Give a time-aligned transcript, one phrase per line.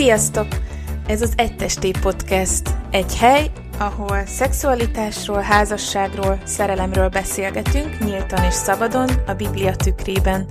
[0.00, 0.46] Sziasztok!
[1.06, 2.68] Ez az Egytesté Podcast.
[2.90, 10.46] Egy hely, ahol szexualitásról, házasságról, szerelemről beszélgetünk nyíltan és szabadon a Biblia tükrében.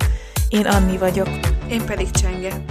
[0.49, 1.29] Én Anni vagyok.
[1.69, 2.63] Én pedig Csenge.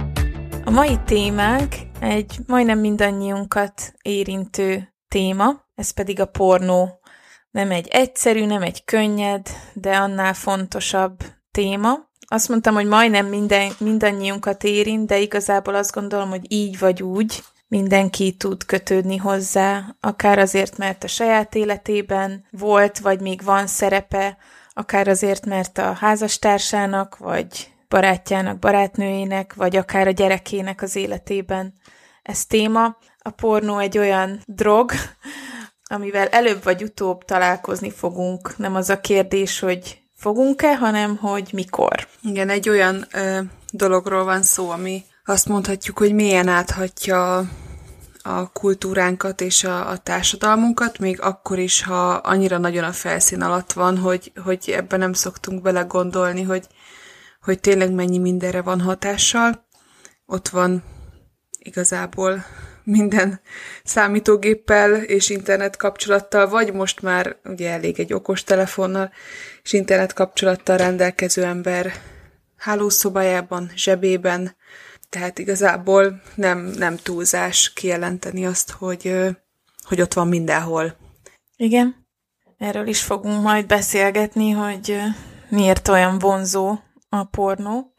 [0.65, 6.99] A mai témánk egy majdnem mindannyiunkat érintő téma, ez pedig a pornó.
[7.51, 12.08] Nem egy egyszerű, nem egy könnyed, de annál fontosabb téma.
[12.31, 17.43] Azt mondtam, hogy majdnem minden, mindannyiunkat érint, de igazából azt gondolom, hogy így vagy úgy
[17.67, 24.37] mindenki tud kötődni hozzá, akár azért, mert a saját életében volt, vagy még van szerepe,
[24.73, 31.73] akár azért, mert a házastársának, vagy barátjának, barátnőjének, vagy akár a gyerekének az életében.
[32.21, 32.97] Ez téma.
[33.17, 34.91] A pornó egy olyan drog,
[35.83, 38.57] amivel előbb vagy utóbb találkozni fogunk.
[38.57, 42.07] Nem az a kérdés, hogy fogunk-e, hanem hogy mikor.
[42.21, 43.39] Igen, egy olyan ö,
[43.71, 47.37] dologról van szó, ami azt mondhatjuk, hogy milyen áthatja
[48.21, 53.71] a kultúránkat és a, a társadalmunkat, még akkor is, ha annyira nagyon a felszín alatt
[53.71, 56.67] van, hogy, hogy ebben nem szoktunk bele gondolni, hogy,
[57.41, 59.67] hogy tényleg mennyi mindenre van hatással.
[60.25, 60.83] Ott van
[61.59, 62.45] igazából
[62.89, 63.41] minden
[63.83, 69.11] számítógéppel és internet kapcsolattal, vagy most már ugye elég egy okos telefonnal
[69.63, 71.91] és internet kapcsolattal rendelkező ember
[72.57, 74.55] hálószobájában, zsebében,
[75.09, 79.13] tehát igazából nem, nem túlzás kijelenteni azt, hogy,
[79.81, 80.95] hogy ott van mindenhol.
[81.55, 82.07] Igen,
[82.57, 84.97] erről is fogunk majd beszélgetni, hogy
[85.49, 86.77] miért olyan vonzó
[87.09, 87.93] a pornó.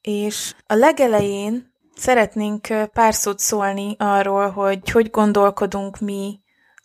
[0.00, 1.67] És a legelején
[1.98, 6.40] szeretnénk pár szót szólni arról, hogy hogy gondolkodunk mi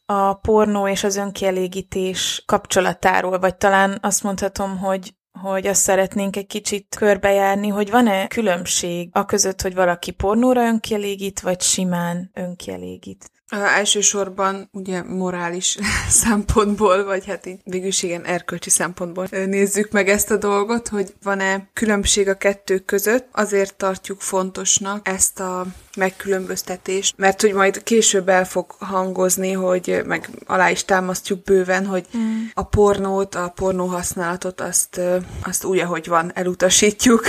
[0.05, 6.47] a pornó és az önkielégítés kapcsolatáról, vagy talán azt mondhatom, hogy hogy azt szeretnénk egy
[6.47, 13.31] kicsit körbejárni, hogy van-e különbség a között, hogy valaki pornóra önkielégít, vagy simán önkielégít.
[13.53, 15.77] Elsősorban ugye morális
[16.23, 21.67] szempontból, vagy hát így végülis igen, erkölcsi szempontból nézzük meg ezt a dolgot, hogy van-e
[21.73, 23.27] különbség a kettő között.
[23.31, 25.65] Azért tartjuk fontosnak ezt a
[25.97, 32.05] megkülönböztetést, mert hogy majd később el fog hangozni, hogy meg alá is támasztjuk bőven, hogy
[32.17, 32.43] mm.
[32.53, 34.99] a pornót, a pornó használatot azt,
[35.43, 37.25] azt úgy, ahogy van, elutasítjuk,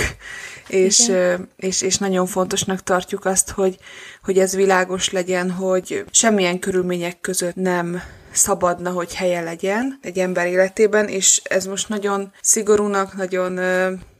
[0.67, 1.11] és,
[1.55, 3.77] és, és nagyon fontosnak tartjuk azt, hogy,
[4.23, 10.47] hogy ez világos legyen, hogy semmilyen körülmények között nem szabadna, hogy helye legyen egy ember
[10.47, 13.57] életében, és ez most nagyon szigorúnak, nagyon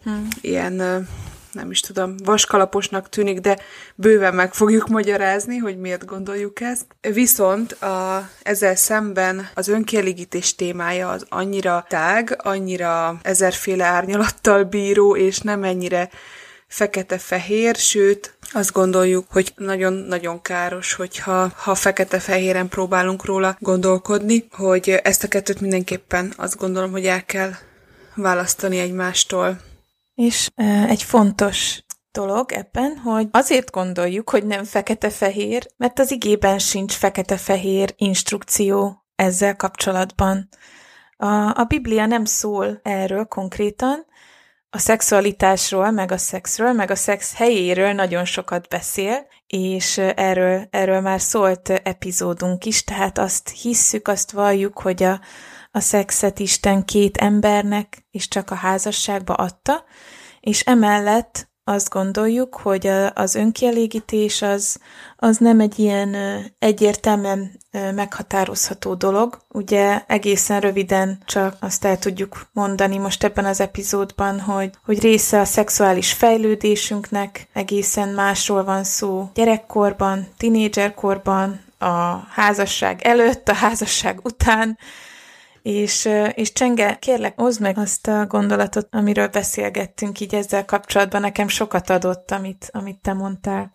[0.03, 0.28] hmm.
[0.41, 1.07] ilyen
[1.55, 3.57] nem is tudom, vaskalaposnak tűnik, de
[3.95, 6.85] bőven meg fogjuk magyarázni, hogy miért gondoljuk ezt.
[7.01, 15.39] Viszont a, ezzel szemben az önkielégítés témája az annyira tág, annyira ezerféle árnyalattal bíró, és
[15.39, 16.09] nem ennyire
[16.67, 25.23] fekete-fehér, sőt, azt gondoljuk, hogy nagyon-nagyon káros, hogyha ha fekete-fehéren próbálunk róla gondolkodni, hogy ezt
[25.23, 27.51] a kettőt mindenképpen azt gondolom, hogy el kell
[28.16, 29.59] választani egymástól.
[30.16, 30.52] És
[30.88, 37.94] egy fontos dolog ebben, hogy azért gondoljuk, hogy nem fekete-fehér, mert az igében sincs fekete-fehér
[37.98, 40.50] instrukció ezzel kapcsolatban.
[41.18, 44.06] A, a Biblia nem szól erről konkrétan,
[44.70, 51.02] a szexualitásról, meg a szexről, meg a szex helyéről nagyon sokat beszél, és erről, erről
[51.02, 55.20] már szólt epizódunk is, tehát azt hisszük, azt valljuk, hogy a,
[55.75, 59.84] a szexet Isten két embernek is csak a házasságba adta,
[60.40, 64.80] és emellett azt gondoljuk, hogy az önkielégítés az,
[65.16, 66.16] az nem egy ilyen
[66.59, 69.38] egyértelműen meghatározható dolog.
[69.50, 75.40] Ugye egészen röviden csak azt el tudjuk mondani most ebben az epizódban, hogy, hogy része
[75.40, 84.78] a szexuális fejlődésünknek, egészen másról van szó gyerekkorban, tinédzserkorban, a házasság előtt, a házasság után,
[85.66, 91.22] és, és Csenge, kérlek, hozd meg azt a gondolatot, amiről beszélgettünk így ezzel kapcsolatban.
[91.22, 93.73] Nekem sokat adott, amit, amit te mondtál.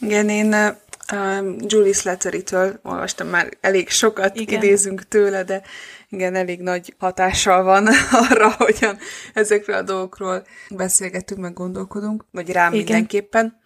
[0.00, 4.62] Igen, én uh, Julie Slattery-től olvastam már elég sokat, igen.
[4.62, 5.62] idézünk tőle, de
[6.08, 7.88] igen, elég nagy hatással van
[8.30, 8.98] arra, hogyan
[9.34, 12.84] ezekről a dolgokról beszélgetünk, meg gondolkodunk, vagy rám igen.
[12.84, 13.60] mindenképpen.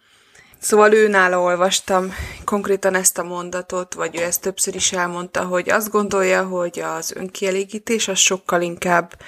[0.63, 2.13] Szóval őnála olvastam
[2.45, 7.11] konkrétan ezt a mondatot, vagy ő ezt többször is elmondta, hogy azt gondolja, hogy az
[7.15, 9.19] önkielégítés az sokkal inkább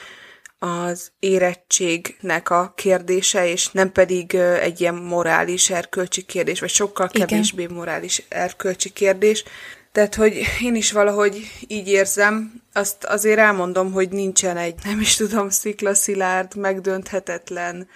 [0.60, 7.64] az érettségnek a kérdése, és nem pedig egy ilyen morális erkölcsi kérdés, vagy sokkal kevésbé
[7.64, 7.76] Igen.
[7.76, 9.44] morális erkölcsi kérdés.
[9.92, 15.16] Tehát, hogy én is valahogy így érzem, azt azért elmondom, hogy nincsen egy, nem is
[15.16, 17.88] tudom, sziklaszilárd, megdönthetetlen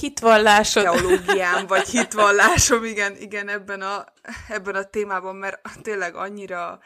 [0.00, 0.82] hitvallásod.
[0.82, 4.04] Teológiám, vagy hitvallásom, igen, igen, ebben a,
[4.48, 6.80] ebben a témában, mert tényleg annyira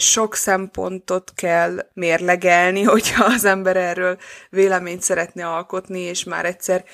[0.00, 4.18] sok szempontot kell mérlegelni, hogyha az ember erről
[4.50, 6.84] véleményt szeretne alkotni, és már egyszer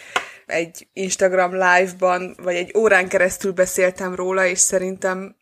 [0.46, 5.36] egy Instagram live-ban, vagy egy órán keresztül beszéltem róla, és szerintem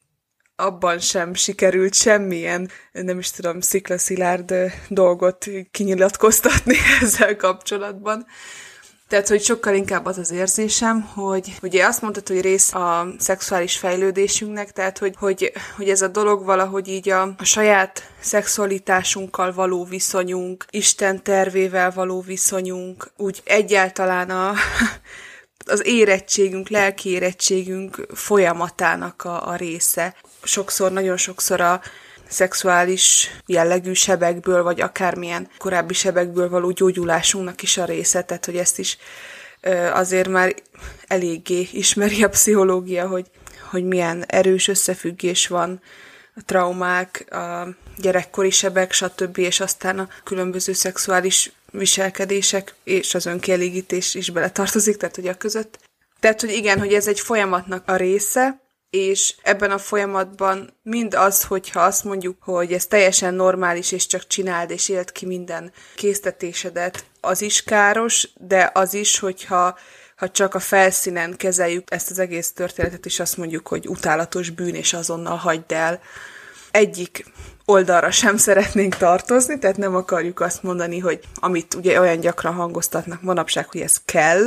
[0.56, 4.54] abban sem sikerült semmilyen, nem is tudom, sziklaszilárd
[4.88, 8.26] dolgot kinyilatkoztatni ezzel kapcsolatban.
[9.08, 13.76] Tehát, hogy sokkal inkább az az érzésem, hogy ugye azt mondtad, hogy rész a szexuális
[13.76, 19.84] fejlődésünknek, tehát, hogy, hogy, hogy ez a dolog valahogy így a, a saját szexualitásunkkal való
[19.84, 24.52] viszonyunk, Isten tervével való viszonyunk, úgy egyáltalán a,
[25.74, 30.14] az érettségünk, lelki érettségünk folyamatának a, a része.
[30.42, 31.80] Sokszor, nagyon sokszor a
[32.28, 38.78] szexuális jellegű sebekből, vagy akármilyen korábbi sebekből való gyógyulásunknak is a része, tehát hogy ezt
[38.78, 38.98] is
[39.92, 40.54] azért már
[41.06, 43.26] eléggé ismeri a pszichológia, hogy,
[43.70, 45.80] hogy milyen erős összefüggés van
[46.36, 49.38] a traumák, a gyerekkori sebek, stb.
[49.38, 55.78] és aztán a különböző szexuális viselkedések és az önkielégítés is beletartozik, tehát hogy a között.
[56.20, 58.60] Tehát, hogy igen, hogy ez egy folyamatnak a része,
[58.94, 64.26] és ebben a folyamatban mind az, hogyha azt mondjuk, hogy ez teljesen normális, és csak
[64.26, 69.78] csináld, és élt ki minden késztetésedet, az is káros, de az is, hogyha
[70.16, 74.74] ha csak a felszínen kezeljük ezt az egész történetet, és azt mondjuk, hogy utálatos bűn,
[74.74, 76.00] és azonnal hagyd el.
[76.70, 77.24] Egyik
[77.64, 83.22] oldalra sem szeretnénk tartozni, tehát nem akarjuk azt mondani, hogy amit ugye olyan gyakran hangoztatnak
[83.22, 84.44] manapság, hogy ez kell,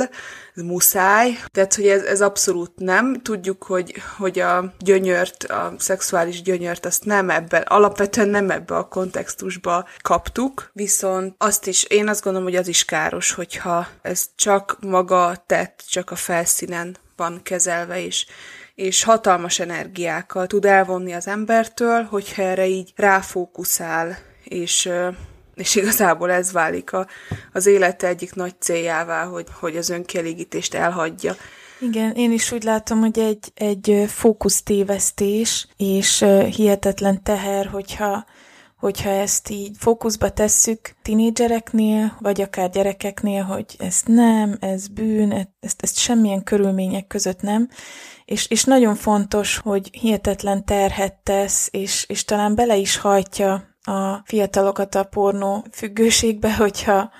[0.62, 3.22] muszáj, tehát hogy ez, ez abszolút nem.
[3.22, 8.88] Tudjuk, hogy, hogy a gyönyört, a szexuális gyönyört azt nem ebben, alapvetően nem ebbe a
[8.88, 14.76] kontextusba kaptuk, viszont azt is, én azt gondolom, hogy az is káros, hogyha ez csak
[14.80, 18.26] maga tett, csak a felszínen van kezelve, és
[18.78, 24.88] és hatalmas energiákkal tud elvonni az embertől, hogyha erre így ráfókuszál, és,
[25.58, 27.06] és igazából ez válik a,
[27.52, 31.34] az élete egyik nagy céljává, hogy, hogy az önkielégítést elhagyja.
[31.80, 38.26] Igen, én is úgy látom, hogy egy, egy fókusztévesztés, és hihetetlen teher, hogyha
[38.78, 45.82] hogyha ezt így fókuszba tesszük tinédzsereknél, vagy akár gyerekeknél, hogy ezt nem, ez bűn, ezt,
[45.82, 47.68] ezt semmilyen körülmények között nem,
[48.24, 54.22] és, és nagyon fontos, hogy hihetetlen terhet tesz, és, és talán bele is hajtja a
[54.24, 57.10] fiatalokat a pornó függőségbe, hogyha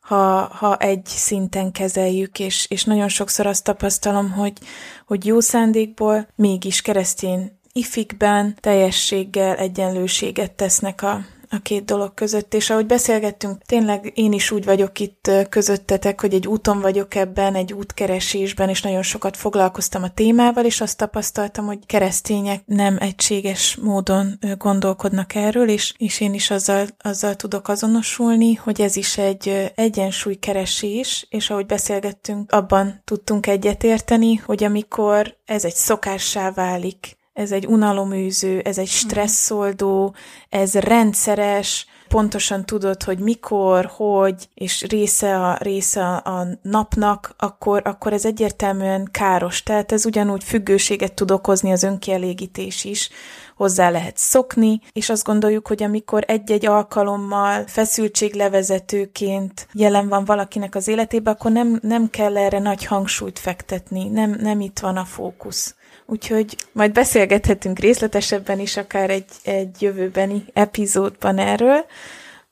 [0.00, 4.58] ha, ha egy szinten kezeljük, és, és nagyon sokszor azt tapasztalom, hogy,
[5.06, 12.70] hogy jó szándékból mégis keresztény ifikben teljességgel egyenlőséget tesznek a, a két dolog között, és
[12.70, 17.72] ahogy beszélgettünk, tényleg én is úgy vagyok itt közöttetek, hogy egy úton vagyok ebben, egy
[17.72, 24.38] útkeresésben, és nagyon sokat foglalkoztam a témával, és azt tapasztaltam, hogy keresztények nem egységes módon
[24.58, 31.26] gondolkodnak erről, és, és én is azzal, azzal tudok azonosulni, hogy ez is egy egyensúlykeresés,
[31.30, 38.60] és ahogy beszélgettünk, abban tudtunk egyetérteni, hogy amikor ez egy szokássá válik, ez egy unaloműző,
[38.64, 40.14] ez egy stresszoldó,
[40.48, 48.12] ez rendszeres, pontosan tudod, hogy mikor, hogy, és része a, része a napnak, akkor, akkor
[48.12, 49.62] ez egyértelműen káros.
[49.62, 53.10] Tehát ez ugyanúgy függőséget tud okozni az önkielégítés is,
[53.58, 60.88] hozzá lehet szokni, és azt gondoljuk, hogy amikor egy-egy alkalommal feszültséglevezetőként jelen van valakinek az
[60.88, 65.74] életében, akkor nem, nem kell erre nagy hangsúlyt fektetni, nem, nem itt van a fókusz.
[66.06, 71.84] Úgyhogy majd beszélgethetünk részletesebben is, akár egy, egy jövőbeni epizódban erről.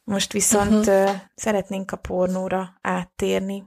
[0.04, 1.10] Most viszont uh-huh.
[1.34, 3.64] szeretnénk a pornóra áttérni.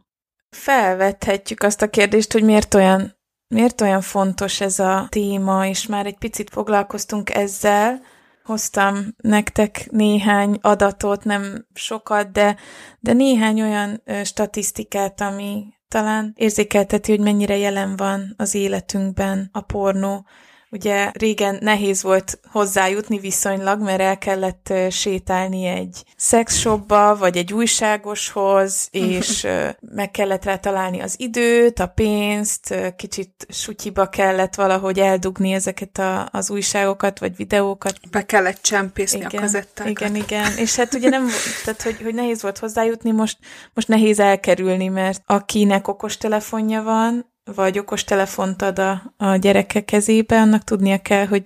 [0.50, 3.19] Felvethetjük azt a kérdést, hogy miért olyan,
[3.50, 8.02] miért olyan fontos ez a téma, és már egy picit foglalkoztunk ezzel,
[8.44, 12.56] hoztam nektek néhány adatot, nem sokat, de,
[13.00, 20.26] de néhány olyan statisztikát, ami talán érzékelteti, hogy mennyire jelen van az életünkben a pornó,
[20.72, 28.88] Ugye régen nehéz volt hozzájutni viszonylag, mert el kellett sétálni egy szexshopba, vagy egy újságoshoz,
[28.92, 29.48] és
[29.80, 36.30] meg kellett rá találni az időt, a pénzt, kicsit sutyiba kellett valahogy eldugni ezeket a,
[36.32, 37.94] az újságokat, vagy videókat.
[38.12, 39.92] Be kellett csempészni igen, a kazettákat.
[39.92, 40.58] Igen, igen.
[40.58, 41.28] És hát ugye nem,
[41.64, 43.38] tehát hogy, hogy nehéz volt hozzájutni, most,
[43.74, 50.42] most nehéz elkerülni, mert akinek okostelefonja van, vagy okos telefont ad a, a gyereke kezébe,
[50.42, 51.44] annak tudnia kell, hogy,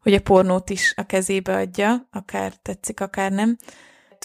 [0.00, 3.56] hogy a pornót is a kezébe adja, akár tetszik, akár nem.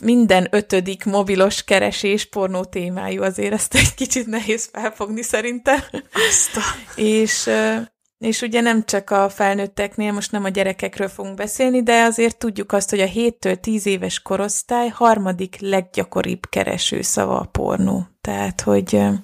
[0.03, 5.79] minden ötödik mobilos keresés pornó témájú, azért ezt egy kicsit nehéz felfogni szerintem.
[6.29, 6.59] Azt
[6.95, 7.49] és,
[8.17, 12.71] és ugye nem csak a felnőtteknél, most nem a gyerekekről fogunk beszélni, de azért tudjuk
[12.71, 18.07] azt, hogy a 7-től 10 éves korosztály harmadik leggyakoribb keresőszava a pornó.
[18.21, 19.21] Tehát, hogy uh-huh.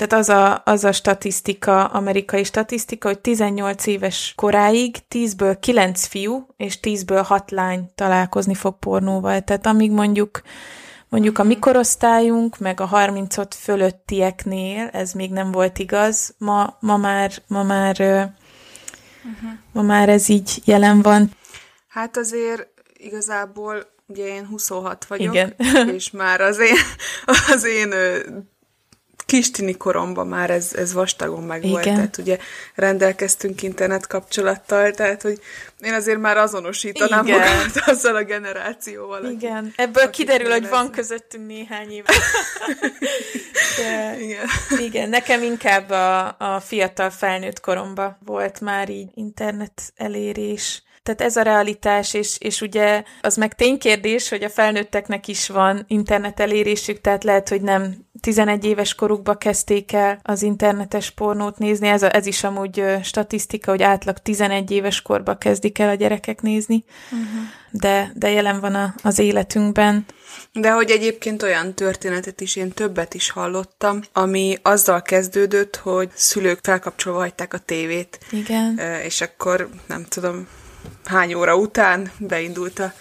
[0.00, 6.46] Tehát az a, az a statisztika, amerikai statisztika, hogy 18 éves koráig 10-ből 9 fiú
[6.56, 9.40] és 10-ből 6 lány találkozni fog pornóval.
[9.40, 10.42] Tehát amíg mondjuk
[11.08, 17.32] mondjuk a mikorosztályunk, meg a 35 fölöttieknél ez még nem volt igaz, ma, ma már,
[17.46, 19.50] ma már, uh-huh.
[19.72, 21.30] ma már ez így jelen van.
[21.88, 25.54] Hát azért igazából ugye én 26 vagyok, Igen.
[25.94, 26.76] és már az én,
[27.54, 27.92] az én
[29.30, 31.94] kistini koromban már ez, ez vastagon megvolt, Igen.
[31.94, 32.38] tehát ugye
[32.74, 35.40] rendelkeztünk internet kapcsolattal, tehát hogy
[35.80, 37.38] én azért már azonosítanám Igen.
[37.38, 39.24] magamat azzal a generációval.
[39.24, 42.04] Igen, ebből kiderül, hogy van közöttünk néhány év.
[43.78, 44.46] De, igen.
[44.78, 50.82] igen, nekem inkább a, a fiatal felnőtt koromban volt már így internet elérés.
[51.02, 55.84] Tehát ez a realitás, és, és ugye az meg ténykérdés, hogy a felnőtteknek is van
[55.86, 61.88] internet elérésük, tehát lehet, hogy nem 11 éves korukba kezdték el az internetes pornót nézni.
[61.88, 66.42] Ez, a, ez is amúgy statisztika, hogy átlag 11 éves korba kezdik el a gyerekek
[66.42, 67.26] nézni, uh-huh.
[67.70, 70.06] de, de jelen van a, az életünkben.
[70.52, 76.58] De hogy egyébként olyan történetet is én többet is hallottam, ami azzal kezdődött, hogy szülők
[76.62, 78.18] felkapcsolva hagyták a tévét.
[78.30, 78.78] Igen.
[79.04, 80.46] És akkor nem tudom,
[81.04, 82.92] hány óra után beindult a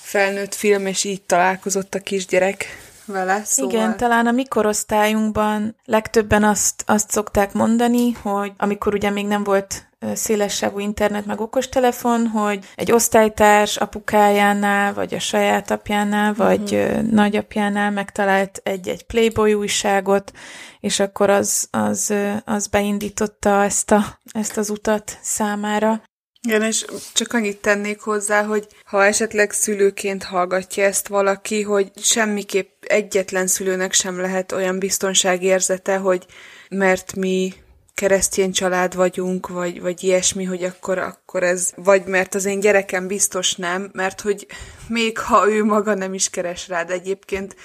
[0.00, 3.42] felnőtt film, és így találkozott a kisgyerek vele.
[3.44, 3.72] Szóval...
[3.72, 9.90] Igen, talán a mikorosztályunkban legtöbben azt, azt szokták mondani, hogy amikor ugye még nem volt
[10.14, 17.02] szélessávú internet meg okostelefon, hogy egy osztálytárs apukájánál, vagy a saját apjánál, vagy uh-huh.
[17.02, 20.32] nagyapjánál megtalált egy-egy Playboy újságot,
[20.80, 22.14] és akkor az, az,
[22.44, 26.02] az beindította ezt, a, ezt az utat számára.
[26.42, 32.84] Igen, és csak annyit tennék hozzá, hogy ha esetleg szülőként hallgatja ezt valaki, hogy semmiképp
[32.84, 36.26] egyetlen szülőnek sem lehet olyan biztonságérzete, hogy
[36.68, 37.54] mert mi
[37.94, 43.06] keresztény család vagyunk, vagy, vagy ilyesmi, hogy akkor, akkor ez, vagy mert az én gyerekem
[43.06, 44.46] biztos nem, mert hogy
[44.88, 47.56] még ha ő maga nem is keres rád egyébként,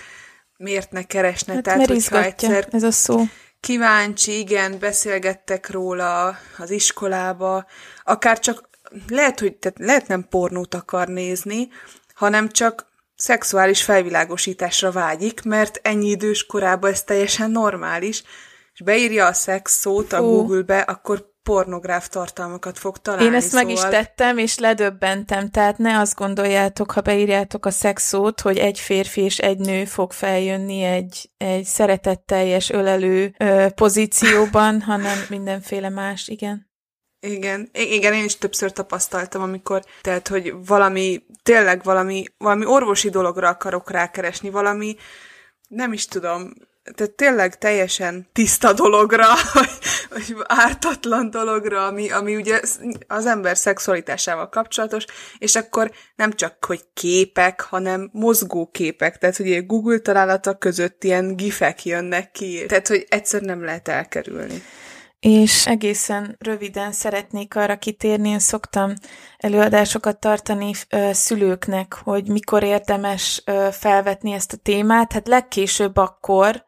[0.58, 1.54] miért ne keresne?
[1.54, 3.22] Hát, Tehát, hogyha egyszer ez a szó.
[3.66, 7.66] Kíváncsi, igen, beszélgettek róla az iskolába,
[8.04, 8.70] akár csak
[9.08, 11.70] lehet, hogy tehát lehet nem pornót akar nézni,
[12.14, 18.24] hanem csak szexuális felvilágosításra vágyik, mert ennyi idős korában ez teljesen normális,
[18.74, 23.26] és beírja a szex szót a Google-be, akkor pornográf tartalmakat fog találni.
[23.26, 23.64] Én ezt szóval...
[23.64, 28.58] meg is szóval- tettem, és ledöbbentem, tehát ne azt gondoljátok, ha beírjátok a szexót, hogy
[28.58, 35.90] egy férfi és egy nő fog feljönni egy, egy szeretetteljes ölelő ö, pozícióban, hanem mindenféle
[35.90, 36.74] más, igen.
[37.20, 43.48] Igen, igen, én is többször tapasztaltam, amikor, tehát, hogy valami, tényleg valami, valami orvosi dologra
[43.48, 44.96] akarok rákeresni, valami,
[45.68, 46.54] nem is tudom,
[46.96, 49.70] tehát tényleg teljesen tiszta dologra, vagy
[50.44, 52.60] ártatlan dologra, ami, ami ugye
[53.08, 55.06] az ember szexualitásával kapcsolatos,
[55.38, 61.36] és akkor nem csak, hogy képek, hanem mozgó képek, tehát ugye Google találata között ilyen
[61.36, 64.62] gifek jönnek ki, tehát hogy egyszer nem lehet elkerülni.
[65.20, 68.94] És egészen röviden szeretnék arra kitérni, én szoktam
[69.38, 75.12] előadásokat tartani ö, szülőknek, hogy mikor érdemes ö, felvetni ezt a témát.
[75.12, 76.65] Hát legkésőbb akkor,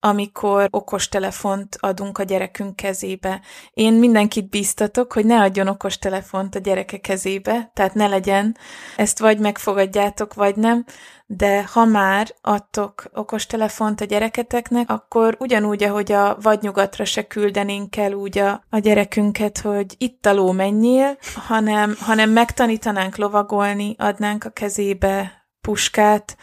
[0.00, 3.40] amikor okostelefont adunk a gyerekünk kezébe.
[3.70, 8.56] Én mindenkit bíztatok, hogy ne adjon okostelefont a gyereke kezébe, tehát ne legyen.
[8.96, 10.84] Ezt vagy megfogadjátok, vagy nem,
[11.26, 18.12] de ha már adtok okostelefont a gyereketeknek, akkor ugyanúgy, ahogy a vadnyugatra se küldenénk el
[18.12, 24.50] úgy a, a gyerekünket, hogy itt a ló menjél, hanem, hanem megtanítanánk lovagolni, adnánk a
[24.50, 26.36] kezébe puskát,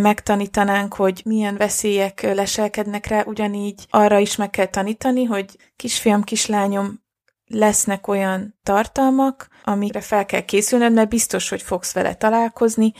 [0.00, 7.00] megtanítanánk, hogy milyen veszélyek leselkednek rá, ugyanígy arra is meg kell tanítani, hogy kisfiam, kislányom,
[7.46, 12.92] lesznek olyan tartalmak, amikre fel kell készülnöd, mert biztos, hogy fogsz vele találkozni,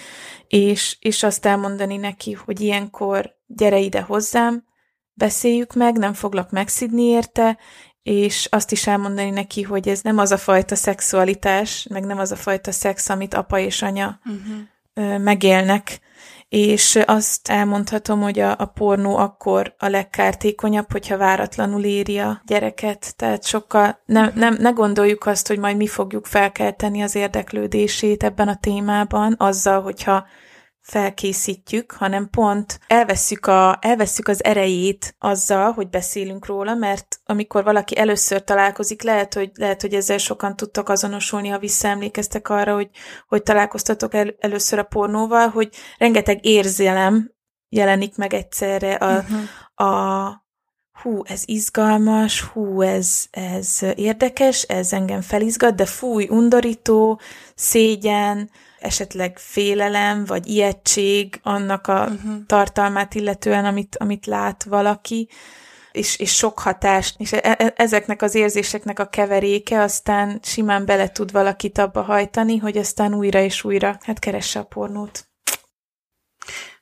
[0.47, 4.65] és, és azt elmondani neki, hogy ilyenkor gyere ide hozzám,
[5.13, 7.59] beszéljük meg, nem foglak megszidni érte,
[8.03, 12.33] és azt is elmondani neki, hogy ez nem az a fajta szexualitás, meg nem az
[12.33, 15.19] a fajta szex, amit apa és anya uh-huh.
[15.19, 16.01] megélnek,
[16.51, 23.17] és azt elmondhatom, hogy a, a pornó akkor a legkártékonyabb, hogyha váratlanul éri a gyereket,
[23.17, 28.49] tehát sokkal, nem, nem, ne gondoljuk azt, hogy majd mi fogjuk felkelteni az érdeklődését ebben
[28.49, 30.27] a témában, azzal, hogyha
[30.81, 37.97] felkészítjük, hanem pont elveszük, a, elveszük az erejét azzal, hogy beszélünk róla, mert amikor valaki
[37.97, 42.91] először találkozik, lehet, hogy, lehet, hogy ezzel sokan tudtok azonosulni, ha visszaemlékeztek arra, hogy,
[43.29, 45.69] hogy találkoztatok el, először a pornóval, hogy
[45.99, 47.33] rengeteg érzelem
[47.69, 49.89] jelenik meg egyszerre a, uh-huh.
[49.89, 50.49] a
[51.03, 57.21] hú, ez izgalmas, hú, ez, ez érdekes, ez engem felizgat, de fúj, undorító,
[57.55, 62.47] szégyen, esetleg félelem, vagy ijegység annak a uh-huh.
[62.47, 65.29] tartalmát illetően, amit, amit lát valaki,
[65.93, 71.09] és, és sok hatást, és e- e- ezeknek az érzéseknek a keveréke aztán simán bele
[71.09, 75.29] tud valakit abba hajtani, hogy aztán újra és újra hát keresse a pornót.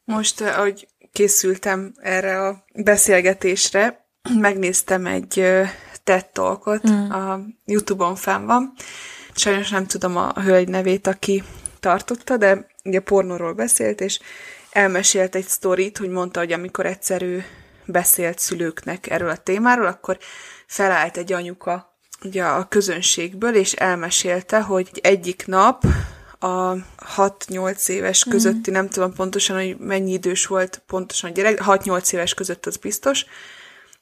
[0.05, 4.07] Most, eh, ahogy készültem erre a beszélgetésre,
[4.47, 5.45] megnéztem egy
[6.05, 7.11] TED Talkot, mm.
[7.11, 8.73] a Youtube-on fenn van.
[9.35, 11.43] Sajnos nem tudom a hölgy nevét, aki
[11.81, 14.21] tartotta, de ugye pornóról beszélt, és
[14.71, 17.45] elmesélt egy sztorit, hogy mondta, hogy amikor egyszer ő
[17.85, 20.19] beszélt szülőknek erről a témáról, akkor
[20.67, 25.85] felállt egy anyuka ugye a közönségből, és elmesélte, hogy egyik nap
[26.39, 26.75] a
[27.17, 28.35] 6-8 éves mhm.
[28.35, 28.75] közötti, mm.
[28.75, 33.25] nem tudom pontosan, hogy mennyi idős volt pontosan a gyerek, 6-8 éves között az biztos,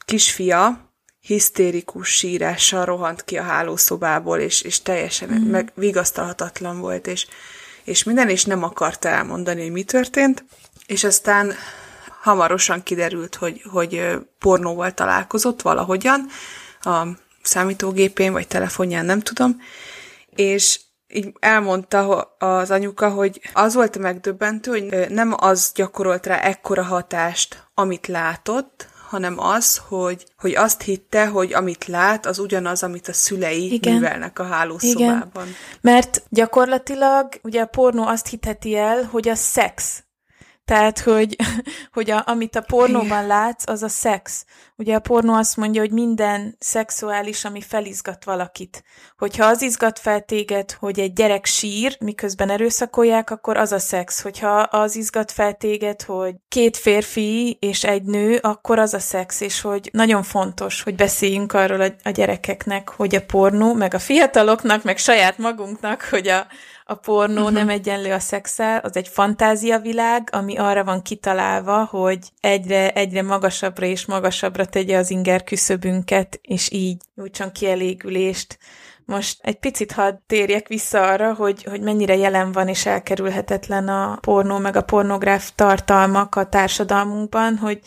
[0.05, 0.91] kisfia
[1.21, 5.51] hisztérikus sírással rohant ki a hálószobából, és, és teljesen mm.
[5.51, 7.27] meg vigasztalhatatlan volt, és
[7.87, 10.45] és minden, és nem akarta elmondani, hogy mi történt,
[10.87, 11.53] és aztán
[12.21, 16.27] hamarosan kiderült, hogy, hogy pornóval találkozott valahogyan,
[16.81, 17.07] a
[17.43, 19.61] számítógépén vagy telefonján, nem tudom,
[20.31, 26.37] és így elmondta az anyuka, hogy az volt a megdöbbentő, hogy nem az gyakorolt rá
[26.37, 32.83] ekkora hatást, amit látott, hanem az, hogy, hogy azt hitte, hogy amit lát, az ugyanaz,
[32.83, 33.95] amit a szülei Igen.
[33.95, 35.43] művelnek a hálószobában.
[35.43, 35.55] Igen.
[35.81, 40.05] Mert gyakorlatilag ugye a pornó azt hitheti el, hogy a szex
[40.67, 41.37] tehát, hogy,
[41.97, 44.45] hogy a, amit a pornóban látsz, az a szex.
[44.77, 48.85] Ugye a pornó azt mondja, hogy minden szexuális, ami felizgat valakit.
[49.19, 54.23] Hogyha az izgat fel téged, hogy egy gyerek sír, miközben erőszakolják, akkor az a szex.
[54.23, 59.41] Hogyha az izgat fel téged, hogy két férfi és egy nő, akkor az a szex.
[59.41, 63.99] És hogy nagyon fontos, hogy beszéljünk arról a, a gyerekeknek, hogy a pornó, meg a
[63.99, 66.47] fiataloknak, meg saját magunknak, hogy a,
[66.89, 67.53] a pornó uh-huh.
[67.53, 73.87] nem egyenlő a szexel, az egy fantáziavilág, ami arra van kitalálva, hogy egyre, egyre magasabbra
[73.87, 78.59] és magasabbra tegye az inger küszöbünket, és így nyújtson kielégülést.
[79.05, 84.19] Most egy picit hadd térjek vissza arra, hogy, hogy mennyire jelen van és elkerülhetetlen a
[84.21, 87.81] pornó, meg a pornográf tartalmak a társadalmunkban, hogy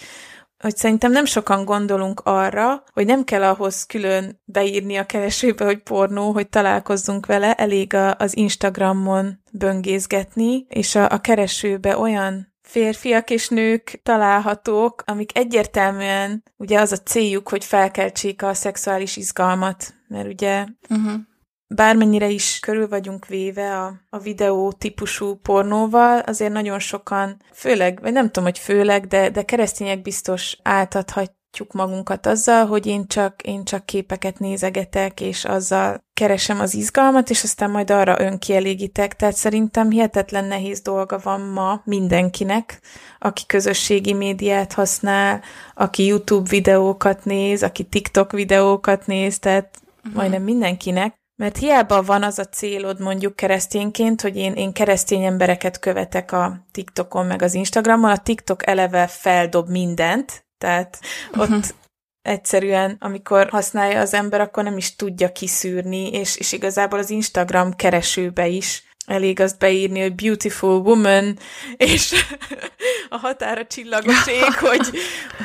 [0.60, 5.84] hogy szerintem nem sokan gondolunk arra, hogy nem kell ahhoz külön beírni a keresőbe, hogy
[5.84, 13.30] pornó, hogy találkozzunk vele, elég a, az Instagramon böngészgetni, és a, a keresőbe olyan férfiak
[13.30, 20.28] és nők találhatók, amik egyértelműen ugye az a céljuk, hogy felkeltsék a szexuális izgalmat, mert
[20.28, 21.28] ugye uh-huh
[21.76, 28.14] bármennyire is körül vagyunk véve a, a videó típusú pornóval, azért nagyon sokan, főleg, vagy
[28.14, 33.64] nem tudom, hogy főleg, de, de keresztények biztos áltathatjuk magunkat azzal, hogy én csak, én
[33.64, 39.16] csak képeket nézegetek, és azzal keresem az izgalmat, és aztán majd arra önkielégítek.
[39.16, 42.80] Tehát szerintem hihetetlen nehéz dolga van ma mindenkinek,
[43.20, 45.42] aki közösségi médiát használ,
[45.74, 50.14] aki YouTube videókat néz, aki TikTok videókat néz, tehát uh-huh.
[50.14, 55.80] majdnem mindenkinek, mert hiába van az a célod mondjuk keresztényként, hogy én, én keresztény embereket
[55.80, 61.00] követek a TikTokon meg az Instagramon, a TikTok eleve feldob mindent, tehát
[61.32, 61.56] uh-huh.
[61.56, 61.76] ott
[62.22, 67.74] egyszerűen, amikor használja az ember, akkor nem is tudja kiszűrni, és, és igazából az Instagram
[67.74, 71.38] keresőbe is elég azt beírni, hogy beautiful woman,
[71.78, 72.14] és
[73.10, 74.90] a határa csillagos ég, hogy,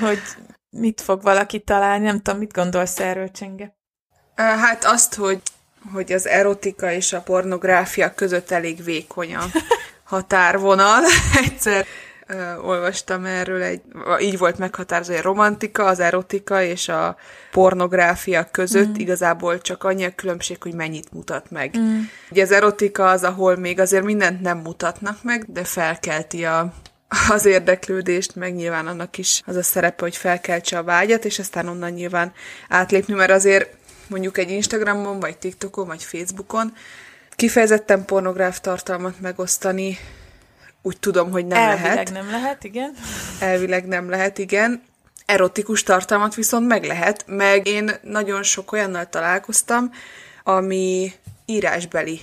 [0.00, 0.20] hogy
[0.70, 3.76] mit fog valaki találni, nem tudom, mit gondolsz erről, Csenge?
[4.36, 5.40] Hát azt, hogy
[5.92, 9.44] hogy az erotika és a pornográfia között elég vékony a
[10.14, 11.02] határvonal.
[11.44, 11.86] Egyszer
[12.28, 13.80] uh, olvastam erről, egy,
[14.20, 17.16] így volt meghatározó, hogy a romantika, az erotika és a
[17.50, 19.00] pornográfia között mm.
[19.00, 21.78] igazából csak annyi a különbség, hogy mennyit mutat meg.
[21.78, 21.98] Mm.
[22.30, 26.72] Ugye az erotika az, ahol még azért mindent nem mutatnak meg, de felkelti a,
[27.28, 31.68] az érdeklődést, meg nyilván annak is az a szerepe, hogy felkeltse a vágyat, és aztán
[31.68, 32.32] onnan nyilván
[32.68, 33.68] átlépni, mert azért
[34.06, 36.72] mondjuk egy Instagramon, vagy TikTokon, vagy Facebookon,
[37.30, 39.98] kifejezetten pornográf tartalmat megosztani,
[40.82, 42.12] úgy tudom, hogy nem Elvileg lehet.
[42.12, 42.94] nem lehet, igen.
[43.40, 44.82] Elvileg nem lehet, igen.
[45.26, 49.90] Erotikus tartalmat viszont meg lehet, meg én nagyon sok olyannal találkoztam,
[50.42, 51.12] ami
[51.46, 52.20] írásbeli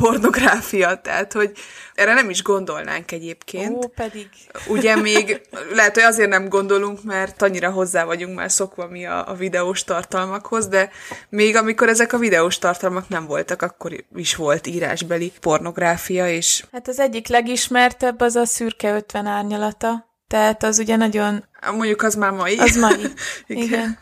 [0.00, 1.52] pornográfia, tehát hogy
[1.94, 3.84] erre nem is gondolnánk egyébként.
[3.84, 4.28] Ó, pedig.
[4.66, 5.40] Ugye még
[5.72, 9.84] lehet, hogy azért nem gondolunk, mert annyira hozzá vagyunk már szokva mi a, a videós
[9.84, 10.90] tartalmakhoz, de
[11.28, 16.88] még amikor ezek a videós tartalmak nem voltak, akkor is volt írásbeli pornográfia, és Hát
[16.88, 20.06] az egyik legismertebb az a szürke 50 árnyalata.
[20.28, 22.56] Tehát az ugye nagyon mondjuk az már mai.
[22.56, 23.02] Az mai.
[23.46, 23.62] Igen.
[23.64, 23.98] Igen.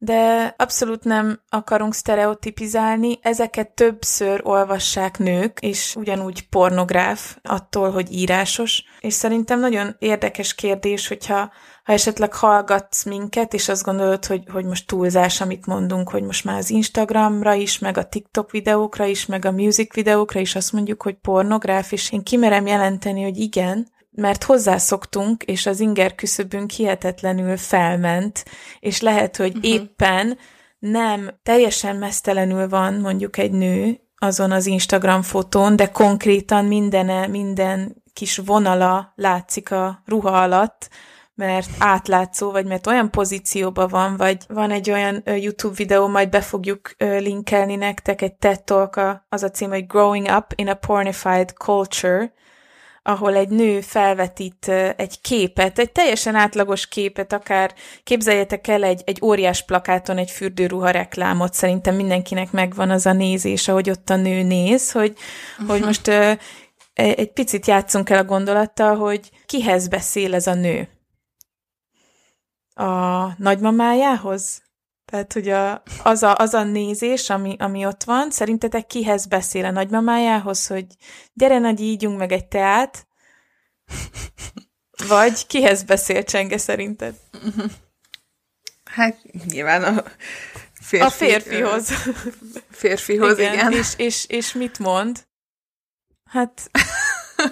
[0.00, 8.84] De abszolút nem akarunk sztereotipizálni, ezeket többször olvassák nők, és ugyanúgy pornográf attól, hogy írásos.
[9.00, 11.50] És szerintem nagyon érdekes kérdés, hogyha
[11.84, 16.44] ha esetleg hallgatsz minket, és azt gondolod, hogy, hogy most túlzás, amit mondunk, hogy most
[16.44, 20.72] már az Instagramra is, meg a TikTok videókra is, meg a music videókra is azt
[20.72, 26.70] mondjuk, hogy pornográf, és én kimerem jelenteni, hogy igen, mert hozzászoktunk, és az inger küszöbünk
[26.70, 28.44] hihetetlenül felment,
[28.80, 29.72] és lehet, hogy uh-huh.
[29.72, 30.38] éppen
[30.78, 38.02] nem teljesen mesztelenül van mondjuk egy nő azon az Instagram fotón, de konkrétan mindene, minden
[38.12, 40.88] kis vonala látszik a ruha alatt,
[41.34, 46.40] mert átlátszó, vagy mert olyan pozícióban van, vagy van egy olyan YouTube videó, majd be
[46.40, 51.50] fogjuk linkelni nektek, egy TED Talk, az a cím, hogy Growing Up in a Pornified
[51.50, 52.32] Culture,
[53.08, 59.18] ahol egy nő felvetít egy képet, egy teljesen átlagos képet, akár képzeljetek el egy, egy
[59.22, 64.42] óriás plakáton egy fürdőruha reklámot, szerintem mindenkinek megvan az a nézés, ahogy ott a nő
[64.42, 65.16] néz, hogy,
[65.52, 65.68] uh-huh.
[65.68, 66.32] hogy most ö,
[66.94, 70.88] egy picit játszunk el a gondolattal, hogy kihez beszél ez a nő?
[72.74, 74.62] A nagymamájához?
[75.10, 79.64] Tehát, hogy a, az, a, az a nézés, ami, ami ott van, szerintetek kihez beszél
[79.64, 80.86] a nagymamájához, hogy
[81.32, 83.06] gyere nagy, ígyunk meg egy teát,
[85.08, 87.14] vagy kihez beszél Csenge szerinted?
[88.84, 90.04] Hát nyilván a
[90.80, 91.88] férfi, A férfihoz.
[92.70, 93.52] Férfihoz, igen.
[93.52, 93.72] igen.
[93.72, 95.26] És, és, és mit mond?
[96.24, 96.70] Hát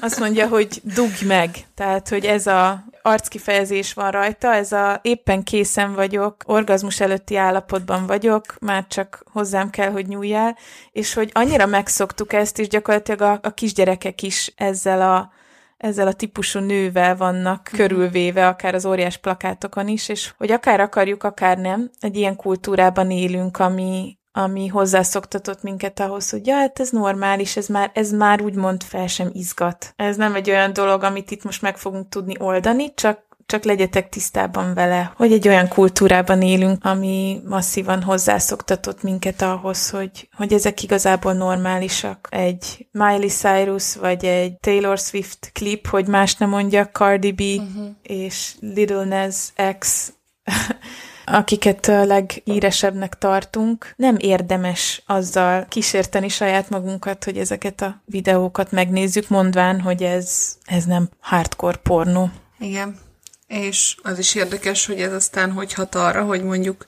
[0.00, 1.66] azt mondja, hogy dugj meg.
[1.74, 8.06] Tehát, hogy ez a arckifejezés van rajta, ez a éppen készen vagyok, orgazmus előtti állapotban
[8.06, 10.56] vagyok, már csak hozzám kell, hogy nyúljál,
[10.92, 15.34] és hogy annyira megszoktuk ezt, és gyakorlatilag a, a kisgyerekek is ezzel a
[15.76, 21.22] ezzel a típusú nővel vannak körülvéve, akár az óriás plakátokon is, és hogy akár akarjuk,
[21.22, 26.90] akár nem, egy ilyen kultúrában élünk, ami, ami hozzászoktatott minket ahhoz, hogy ja, hát ez
[26.90, 29.92] normális, ez már, ez már úgymond fel sem izgat.
[29.96, 34.08] Ez nem egy olyan dolog, amit itt most meg fogunk tudni oldani, csak csak legyetek
[34.08, 40.82] tisztában vele, hogy egy olyan kultúrában élünk, ami masszívan hozzászoktatott minket ahhoz, hogy, hogy ezek
[40.82, 42.28] igazából normálisak.
[42.30, 47.88] Egy Miley Cyrus vagy egy Taylor Swift klip, hogy más nem mondja, Cardi B uh-huh.
[48.02, 50.12] és Little Nas X
[51.26, 59.28] akiket a legíresebbnek tartunk, nem érdemes azzal kísérteni saját magunkat, hogy ezeket a videókat megnézzük,
[59.28, 62.30] mondván, hogy ez, ez nem hardcore pornó.
[62.58, 62.98] Igen.
[63.46, 66.86] És az is érdekes, hogy ez aztán hogy hat arra, hogy mondjuk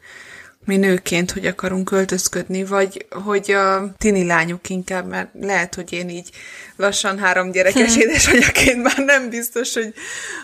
[0.68, 6.08] mi nőként hogy akarunk költözködni, vagy hogy a tini lányok inkább, mert lehet, hogy én
[6.08, 6.30] így
[6.76, 9.94] lassan három gyerekes édesanyjaként már nem biztos, hogy,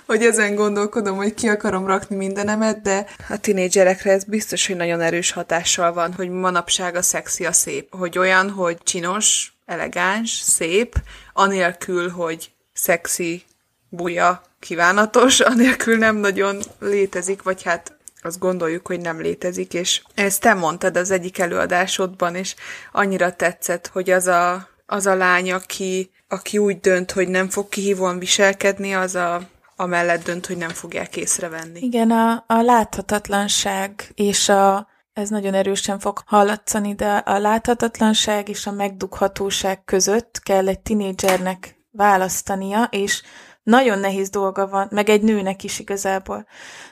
[0.06, 5.00] hogy ezen gondolkodom, hogy ki akarom rakni mindenemet, de a tinédzserekre ez biztos, hogy nagyon
[5.00, 10.94] erős hatással van, hogy manapság a szexi a szép, hogy olyan, hogy csinos, elegáns, szép,
[11.32, 13.42] anélkül, hogy szexi,
[13.88, 17.93] buja, kívánatos, anélkül nem nagyon létezik, vagy hát
[18.24, 22.54] azt gondoljuk, hogy nem létezik, és ezt te mondtad az egyik előadásodban, és
[22.92, 27.68] annyira tetszett, hogy az a, az a lány, aki, aki úgy dönt, hogy nem fog
[27.68, 29.40] kihívóan viselkedni, az a,
[29.76, 31.80] amellett dönt, hogy nem fogják észrevenni.
[31.80, 38.66] Igen, a, a láthatatlanság és a, ez nagyon erősen fog hallatszani, de a láthatatlanság és
[38.66, 43.22] a megdughatóság között kell egy tinédzsernek választania, és
[43.64, 46.46] nagyon nehéz dolga van, meg egy nőnek is igazából,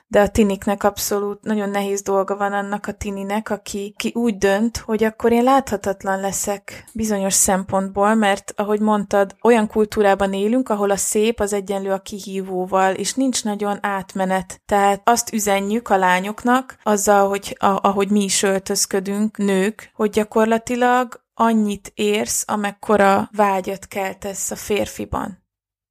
[0.06, 4.76] de a tiniknek abszolút nagyon nehéz dolga van annak a tininek, aki, aki úgy dönt,
[4.76, 10.96] hogy akkor én láthatatlan leszek bizonyos szempontból, mert ahogy mondtad, olyan kultúrában élünk, ahol a
[10.96, 14.60] szép az egyenlő a kihívóval, és nincs nagyon átmenet.
[14.66, 21.20] Tehát azt üzenjük a lányoknak, azzal, hogy a, ahogy mi is öltözködünk, nők, hogy gyakorlatilag
[21.34, 25.41] annyit érsz, amekkora vágyat keltesz a férfiban.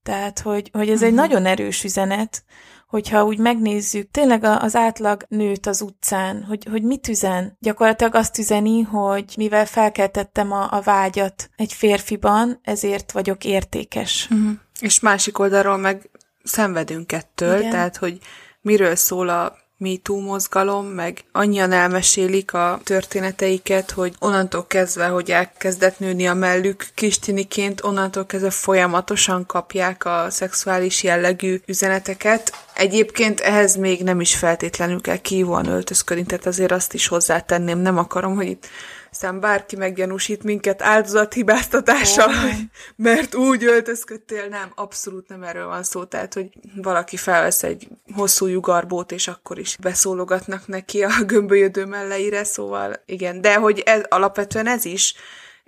[0.04, 1.08] Tehát, hogy, hogy ez uh-huh.
[1.08, 2.44] egy nagyon erős üzenet,
[2.88, 7.58] hogyha úgy megnézzük, tényleg az átlag nőt az utcán, hogy, hogy mit üzen?
[7.60, 14.28] Gyakorlatilag azt üzeni, hogy mivel felkeltettem a, a vágyat egy férfiban, ezért vagyok értékes.
[14.32, 14.52] Uh-huh.
[14.80, 16.10] És másik oldalról meg
[16.44, 17.72] szenvedünk ettől, Igen.
[17.72, 18.20] tehát hogy
[18.62, 26.00] miről szól a MeToo mozgalom, meg annyian elmesélik a történeteiket, hogy onnantól kezdve, hogy elkezdett
[26.00, 32.52] nőni a mellük kistiniként, onnantól kezdve folyamatosan kapják a szexuális jellegű üzeneteket.
[32.74, 37.98] Egyébként ehhez még nem is feltétlenül kell kívóan öltözködni, tehát azért azt is hozzátenném, nem
[37.98, 38.68] akarom, hogy itt
[39.12, 42.52] aztán bárki meggyanúsít minket áldozathibáztatással, oh.
[42.96, 48.46] mert úgy öltözködtél, nem, abszolút nem erről van szó, tehát, hogy valaki felvesz egy hosszú
[48.46, 54.68] jugarbót, és akkor is beszólogatnak neki a gömbölyödő melleire, szóval igen, de hogy ez, alapvetően
[54.68, 55.16] ez is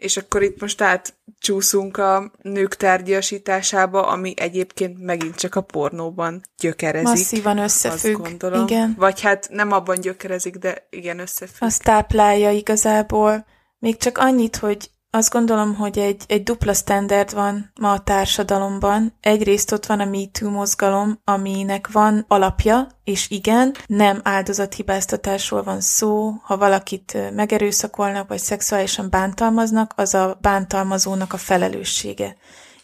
[0.04, 7.08] és akkor itt most átcsúszunk a nők tárgyasításába, ami egyébként megint csak a pornóban gyökerezik.
[7.08, 8.68] Masszívan összefügg, azt gondolom.
[8.68, 8.96] igen.
[8.98, 11.68] Vagy hát nem abban gyökerezik, de igen, összefügg.
[11.68, 13.46] Azt táplálja igazából.
[13.80, 19.18] Még csak annyit, hogy azt gondolom, hogy egy, egy dupla standard van ma a társadalomban.
[19.20, 26.32] Egyrészt ott van a MeToo mozgalom, aminek van alapja, és igen, nem áldozathibáztatásról van szó.
[26.44, 32.36] Ha valakit megerőszakolnak, vagy szexuálisan bántalmaznak, az a bántalmazónak a felelőssége.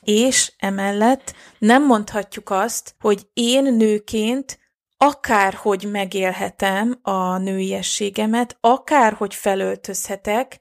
[0.02, 4.60] És emellett nem mondhatjuk azt, hogy én nőként
[4.98, 10.60] akárhogy megélhetem a nőiességemet, akárhogy felöltözhetek,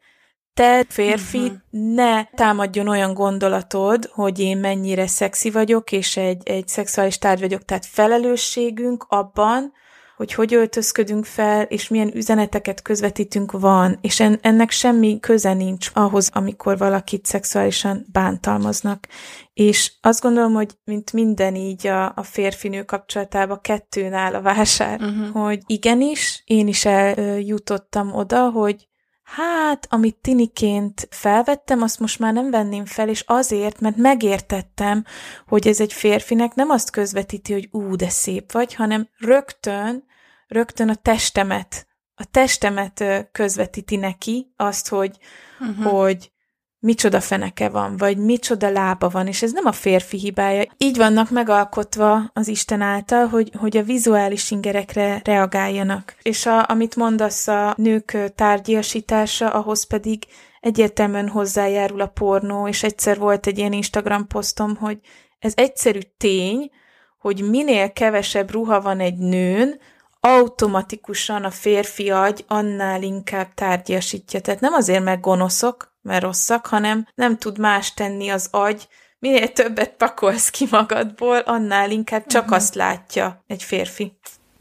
[0.59, 1.59] te, férfi, uh-huh.
[1.95, 7.65] ne támadjon olyan gondolatod, hogy én mennyire szexi vagyok, és egy, egy szexuális tárgy vagyok,
[7.65, 9.73] tehát felelősségünk abban,
[10.17, 15.91] hogy hogy öltözködünk fel, és milyen üzeneteket közvetítünk van, és en, ennek semmi köze nincs
[15.95, 19.07] ahhoz, amikor valakit szexuálisan bántalmaznak.
[19.55, 25.01] És azt gondolom, hogy mint minden így a, a férfinő kapcsolatában kettőn áll a vásár,
[25.01, 25.43] uh-huh.
[25.45, 28.88] hogy igenis, én is eljutottam oda, hogy
[29.29, 35.05] hát, amit tiniként felvettem, azt most már nem venném fel, és azért, mert megértettem,
[35.47, 40.05] hogy ez egy férfinek nem azt közvetíti, hogy ú, de szép vagy, hanem rögtön,
[40.47, 45.19] rögtön a testemet, a testemet közvetíti neki azt, hogy,
[45.61, 45.93] uh-huh.
[45.93, 46.33] hogy
[46.81, 50.65] micsoda feneke van, vagy micsoda lába van, és ez nem a férfi hibája.
[50.77, 56.17] Így vannak megalkotva az Isten által, hogy, hogy a vizuális ingerekre reagáljanak.
[56.23, 60.27] És a, amit mondasz a nők tárgyiasítása, ahhoz pedig
[60.61, 64.99] egyértelműen hozzájárul a pornó, és egyszer volt egy ilyen Instagram posztom, hogy
[65.39, 66.71] ez egyszerű tény,
[67.19, 69.81] hogy minél kevesebb ruha van egy nőn,
[70.21, 74.41] automatikusan a férfi agy annál inkább tárgyasítja.
[74.41, 79.53] Tehát nem azért, mert gonoszok, mert rosszak, hanem nem tud más tenni az agy, minél
[79.53, 82.57] többet pakolsz ki magadból, annál inkább csak uh-huh.
[82.57, 84.13] azt látja egy férfi.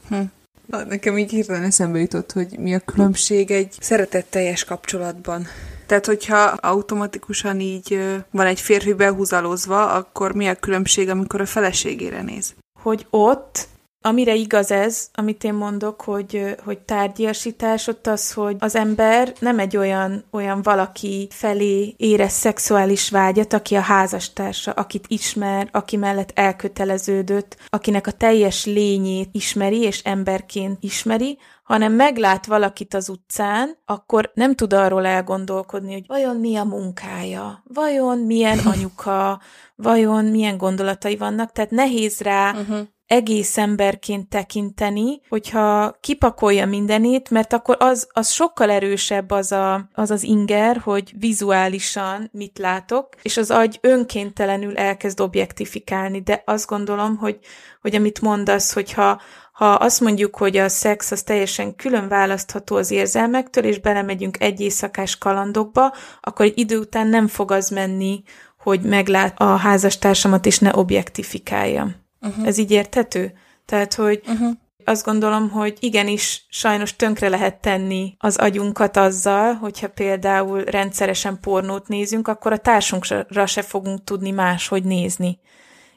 [0.08, 0.20] Hm.
[0.66, 5.46] Na, nekem így hirtelen eszembe jutott, hogy mi a különbség egy szeretetteljes kapcsolatban.
[5.86, 12.22] Tehát, hogyha automatikusan így van egy férfi behúzalozva, akkor mi a különbség, amikor a feleségére
[12.22, 12.54] néz?
[12.80, 13.68] Hogy ott
[14.00, 19.58] Amire igaz ez, amit én mondok, hogy, hogy tárgyiasítás, ott az, hogy az ember nem
[19.58, 26.30] egy olyan, olyan valaki felé érez szexuális vágyat, aki a házastársa, akit ismer, aki mellett
[26.34, 34.30] elköteleződött, akinek a teljes lényét ismeri és emberként ismeri, hanem meglát valakit az utcán, akkor
[34.34, 39.40] nem tud arról elgondolkodni, hogy vajon mi a munkája, vajon milyen anyuka,
[39.76, 47.52] vajon milyen gondolatai vannak, tehát nehéz rá uh-huh egész emberként tekinteni, hogyha kipakolja mindenét, mert
[47.52, 53.36] akkor az, az sokkal erősebb az, a, az az inger, hogy vizuálisan mit látok, és
[53.36, 57.38] az agy önkéntelenül elkezd objektifikálni, de azt gondolom, hogy,
[57.80, 59.20] hogy amit mondasz, hogyha
[59.52, 64.60] ha azt mondjuk, hogy a szex az teljesen külön választható az érzelmektől, és belemegyünk egy
[64.60, 68.22] éjszakás kalandokba, akkor egy idő után nem fog az menni,
[68.58, 72.06] hogy meglát a házastársamat, és ne objektifikáljam.
[72.20, 72.46] Uh-huh.
[72.46, 73.32] Ez így érthető?
[73.64, 74.52] Tehát, hogy uh-huh.
[74.84, 81.88] azt gondolom, hogy igenis sajnos tönkre lehet tenni az agyunkat azzal, hogyha például rendszeresen pornót
[81.88, 85.38] nézünk, akkor a társunkra se fogunk tudni máshogy nézni.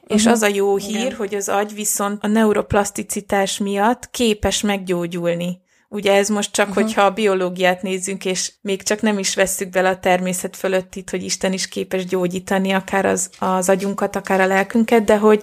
[0.02, 0.16] Uh-huh.
[0.16, 1.14] És az a jó hír, Igen.
[1.14, 5.60] hogy az agy viszont a neuroplaszticitás miatt képes meggyógyulni.
[5.88, 6.82] Ugye ez most csak, uh-huh.
[6.82, 11.10] hogyha a biológiát nézzünk, és még csak nem is vesszük bele a természet fölött itt,
[11.10, 15.42] hogy Isten is képes gyógyítani akár az, az agyunkat, akár a lelkünket, de hogy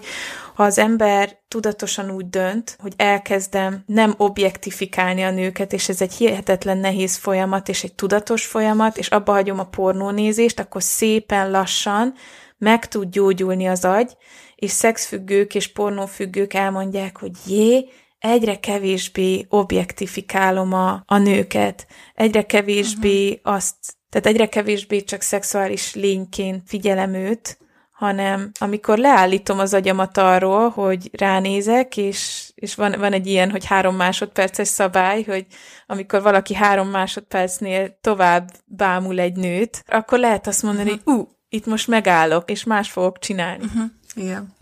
[0.60, 6.14] ha az ember tudatosan úgy dönt, hogy elkezdem nem objektifikálni a nőket, és ez egy
[6.14, 12.14] hihetetlen nehéz folyamat, és egy tudatos folyamat, és abba hagyom a pornónézést, akkor szépen lassan
[12.58, 14.18] meg tud gyógyulni az agy,
[14.56, 23.30] és szexfüggők és pornófüggők elmondják, hogy jé, egyre kevésbé objektifikálom a, a nőket, egyre kevésbé
[23.30, 23.54] uh-huh.
[23.54, 23.76] azt,
[24.10, 27.58] tehát egyre kevésbé csak szexuális lényként figyelem őt,
[28.00, 33.66] hanem amikor leállítom az agyamat arról, hogy ránézek, és, és van, van egy ilyen, hogy
[33.66, 35.46] három másodperces szabály, hogy
[35.88, 41.06] amikor valaki három másodpercnél tovább bámul egy nőt, akkor lehet azt mondani, uh-huh.
[41.06, 43.64] hogy ú, uh, itt most megállok, és más fogok csinálni.
[43.64, 43.90] Uh-huh.
[44.16, 44.56] Igen.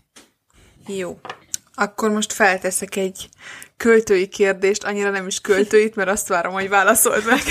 [0.86, 1.18] Jó.
[1.74, 3.28] Akkor most felteszek egy
[3.76, 7.42] költői kérdést, annyira nem is költőit, mert azt várom, hogy válaszold meg.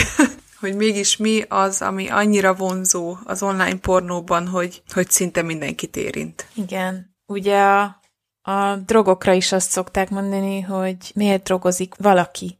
[0.59, 6.47] Hogy mégis mi az, ami annyira vonzó az online pornóban, hogy, hogy szinte mindenkit érint.
[6.53, 7.15] Igen.
[7.25, 7.99] Ugye a,
[8.41, 12.59] a drogokra is azt szokták mondani, hogy miért drogozik valaki.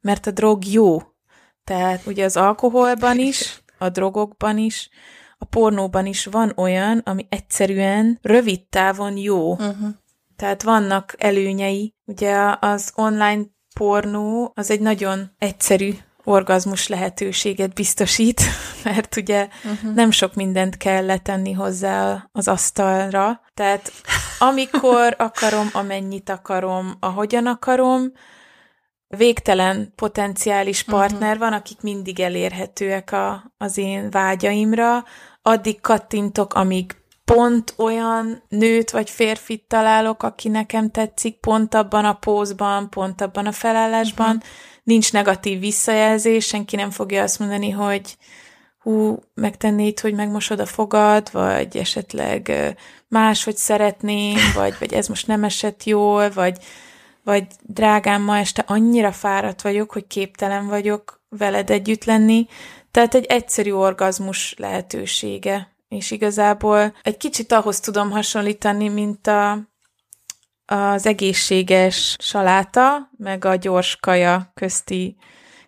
[0.00, 0.98] Mert a drog jó.
[1.64, 4.90] Tehát ugye az alkoholban is, a drogokban is,
[5.38, 9.52] a pornóban is van olyan, ami egyszerűen rövid távon jó.
[9.52, 9.88] Uh-huh.
[10.36, 11.94] Tehát vannak előnyei.
[12.04, 13.42] Ugye az online
[13.74, 15.94] pornó az egy nagyon egyszerű
[16.28, 18.42] orgazmus lehetőséget biztosít,
[18.84, 19.94] mert ugye uh-huh.
[19.94, 23.40] nem sok mindent kell letenni hozzá az asztalra.
[23.54, 23.92] Tehát
[24.38, 28.12] amikor akarom, amennyit akarom, ahogyan akarom,
[29.16, 30.96] végtelen potenciális mhm.
[30.96, 31.38] partner uh-huh.
[31.38, 35.04] van, akik mindig elérhetőek a, az én vágyaimra,
[35.42, 42.12] addig kattintok, amíg pont olyan nőt vagy férfit találok, aki nekem tetszik, pont abban a
[42.12, 44.50] pózban, pont abban a felállásban, uh-huh.
[44.88, 48.16] Nincs negatív visszajelzés, senki nem fogja azt mondani, hogy
[48.78, 52.52] hú, megtennéd, hogy megmosod a fogad, vagy esetleg
[53.08, 56.58] máshogy szeretném, vagy, vagy ez most nem esett jól, vagy,
[57.24, 62.46] vagy drágám, ma este annyira fáradt vagyok, hogy képtelen vagyok veled együtt lenni.
[62.90, 69.58] Tehát egy egyszerű orgazmus lehetősége és igazából egy kicsit ahhoz tudom hasonlítani, mint a,
[70.70, 75.16] az egészséges saláta, meg a gyors kaja közti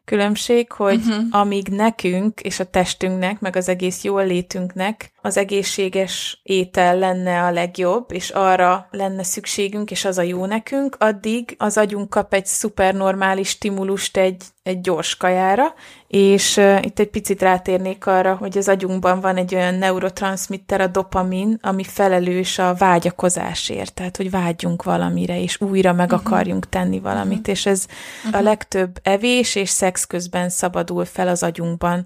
[0.04, 1.24] különbség, hogy uh-huh.
[1.30, 7.50] amíg nekünk és a testünknek, meg az egész jól létünknek az egészséges étel lenne a
[7.50, 12.46] legjobb, és arra lenne szükségünk, és az a jó nekünk, addig az agyunk kap egy
[12.46, 15.74] szupernormális stimulust egy, egy gyors kajára,
[16.06, 20.86] és uh, itt egy picit rátérnék arra, hogy az agyunkban van egy olyan neurotranszmitter, a
[20.86, 26.26] dopamin, ami felelős a vágyakozásért, tehát hogy vágyjunk valamire, és újra meg uh-huh.
[26.26, 27.54] akarjunk tenni valamit, uh-huh.
[27.54, 27.86] és ez
[28.24, 28.40] uh-huh.
[28.40, 32.04] a legtöbb evés és szex közben szabadul fel az agyunkban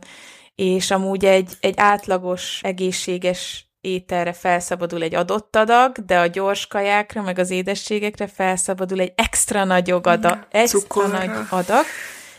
[0.54, 7.22] és amúgy egy, egy átlagos, egészséges ételre felszabadul egy adott adag, de a gyors kajákra,
[7.22, 11.18] meg az édességekre felszabadul egy extra nagy adag, extra Cukorra.
[11.18, 11.84] nagy adag,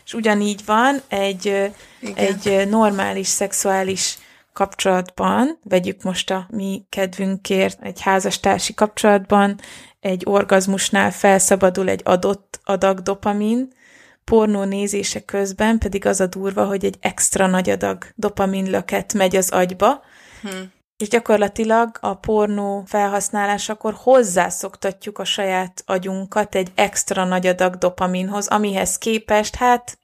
[0.06, 1.72] és ugyanígy van egy,
[2.16, 4.18] egy normális szexuális
[4.54, 9.60] kapcsolatban, vegyük most a mi kedvünkért, egy házastársi kapcsolatban,
[10.00, 13.74] egy orgazmusnál felszabadul egy adott adag dopamin,
[14.24, 19.50] pornó nézése közben pedig az a durva, hogy egy extra nagy adag dopaminlöket megy az
[19.50, 20.04] agyba,
[20.42, 20.50] hm.
[20.98, 28.98] És gyakorlatilag a pornó felhasználásakor hozzászoktatjuk a saját agyunkat egy extra nagy adag dopaminhoz, amihez
[28.98, 29.98] képest, hát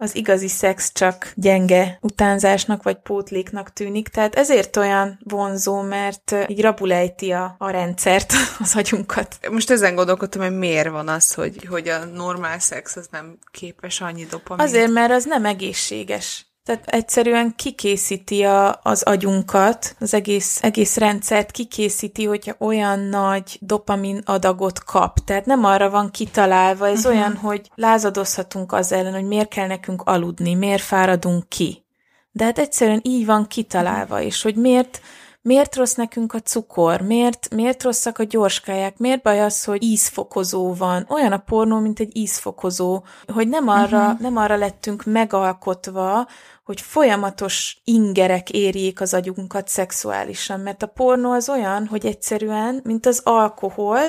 [0.00, 6.60] az igazi szex csak gyenge utánzásnak vagy pótléknak tűnik, tehát ezért olyan vonzó, mert így
[6.60, 8.32] rabulejti a, a rendszert,
[8.64, 9.38] az agyunkat.
[9.50, 14.00] Most ezen gondolkodtam, hogy miért van az, hogy, hogy a normál szex az nem képes
[14.00, 14.64] annyi dopamin.
[14.64, 16.47] Azért, mert az nem egészséges.
[16.68, 24.22] Tehát egyszerűen kikészíti a, az agyunkat, az egész, egész rendszert kikészíti, hogyha olyan nagy dopamin
[24.24, 25.18] adagot kap.
[25.18, 27.12] Tehát nem arra van kitalálva, ez uh-huh.
[27.12, 31.84] olyan, hogy lázadozhatunk az ellen, hogy miért kell nekünk aludni, miért fáradunk ki.
[32.30, 35.00] De hát egyszerűen így van kitalálva, és hogy miért
[35.42, 40.74] miért rossz nekünk a cukor, miért, miért rosszak a gyorskáják, miért baj az, hogy ízfokozó
[40.74, 41.06] van.
[41.08, 43.02] Olyan a pornó, mint egy ízfokozó,
[43.32, 44.20] hogy nem arra, uh-huh.
[44.20, 46.26] nem arra lettünk megalkotva,
[46.68, 53.06] hogy folyamatos ingerek érjék az agyunkat szexuálisan, mert a pornó az olyan, hogy egyszerűen, mint
[53.06, 54.00] az alkohol,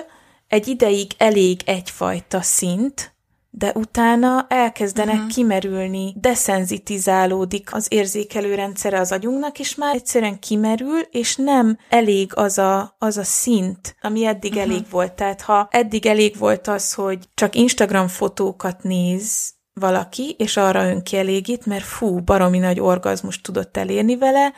[0.48, 3.14] egy ideig elég egyfajta szint,
[3.50, 5.30] de utána elkezdenek uh-huh.
[5.30, 12.58] kimerülni, deszenzitizálódik az érzékelő rendszere az agyunknak, és már egyszerűen kimerül, és nem elég az
[12.58, 14.72] a, az a szint, ami eddig uh-huh.
[14.72, 15.14] elég volt.
[15.14, 21.66] Tehát ha eddig elég volt az, hogy csak Instagram fotókat néz valaki, és arra önkielégít,
[21.66, 24.54] mert fú, baromi nagy orgazmus tudott elérni vele,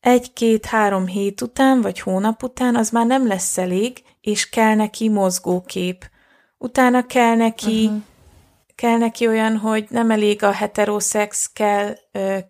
[0.00, 6.10] egy-két-három hét után, vagy hónap után az már nem lesz elég, és kell neki mozgókép.
[6.58, 8.02] Utána kell neki uh-huh
[8.82, 11.94] kell neki olyan, hogy nem elég a heteroszex, kell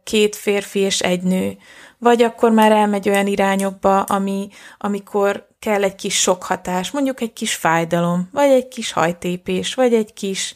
[0.04, 1.56] két férfi és egy nő.
[1.98, 4.48] Vagy akkor már elmegy olyan irányokba, ami,
[4.78, 9.94] amikor kell egy kis sok hatás, mondjuk egy kis fájdalom, vagy egy kis hajtépés, vagy
[9.94, 10.54] egy kis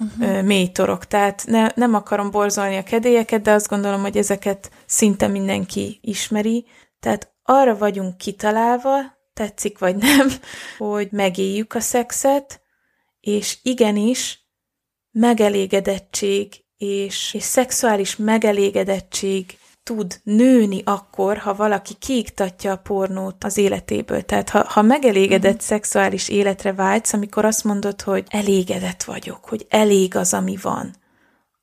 [0.00, 0.42] uh-huh.
[0.42, 1.06] mély torok.
[1.06, 6.66] Tehát ne, nem akarom borzolni a kedélyeket, de azt gondolom, hogy ezeket szinte mindenki ismeri.
[7.00, 8.98] Tehát arra vagyunk kitalálva,
[9.32, 10.28] tetszik vagy nem,
[10.78, 12.60] hogy megéljük a szexet,
[13.20, 14.48] és igenis
[15.10, 19.58] megelégedettség és, és szexuális megelégedettség
[19.96, 24.22] tud nőni akkor, ha valaki kiiktatja a pornót az életéből.
[24.22, 25.66] Tehát ha, ha megelégedett uh-huh.
[25.66, 30.94] szexuális életre vágysz, amikor azt mondod, hogy elégedett vagyok, hogy elég az, ami van,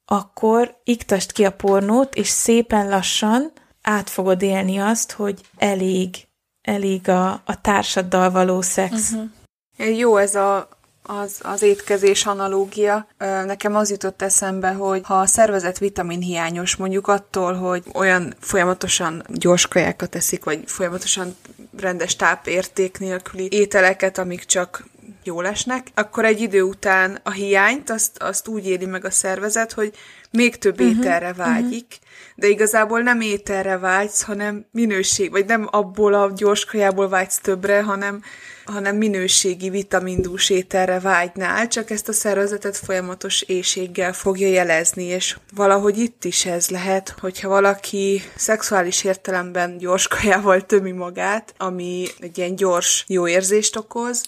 [0.06, 3.52] akkor iktast ki a pornót, és szépen lassan
[3.82, 6.28] át fogod élni azt, hogy elég,
[6.62, 9.12] elég a, a társaddal való szex.
[9.12, 9.98] Uh-huh.
[9.98, 10.70] Jó ez a
[11.08, 13.08] az, az étkezés analógia.
[13.46, 19.24] Nekem az jutott eszembe, hogy ha a szervezet vitamin hiányos, mondjuk attól, hogy olyan folyamatosan
[19.28, 21.36] gyors kajákat eszik, vagy folyamatosan
[21.80, 24.86] rendes tápérték nélküli ételeket, amik csak
[25.24, 29.72] jól esnek, akkor egy idő után a hiányt azt, azt úgy éli meg a szervezet,
[29.72, 29.94] hogy
[30.32, 32.36] még több uh-huh, ételre vágyik, uh-huh.
[32.36, 37.82] de igazából nem ételre vágysz, hanem minőség, vagy nem abból a gyors kajából vágysz többre,
[37.82, 38.22] hanem
[38.68, 45.98] hanem minőségi vitamindús ételre vágynál, csak ezt a szervezetet folyamatos éjséggel fogja jelezni, és valahogy
[45.98, 52.56] itt is ez lehet, hogyha valaki szexuális értelemben gyors kajával tömi magát, ami egy ilyen
[52.56, 54.24] gyors jó érzést okoz,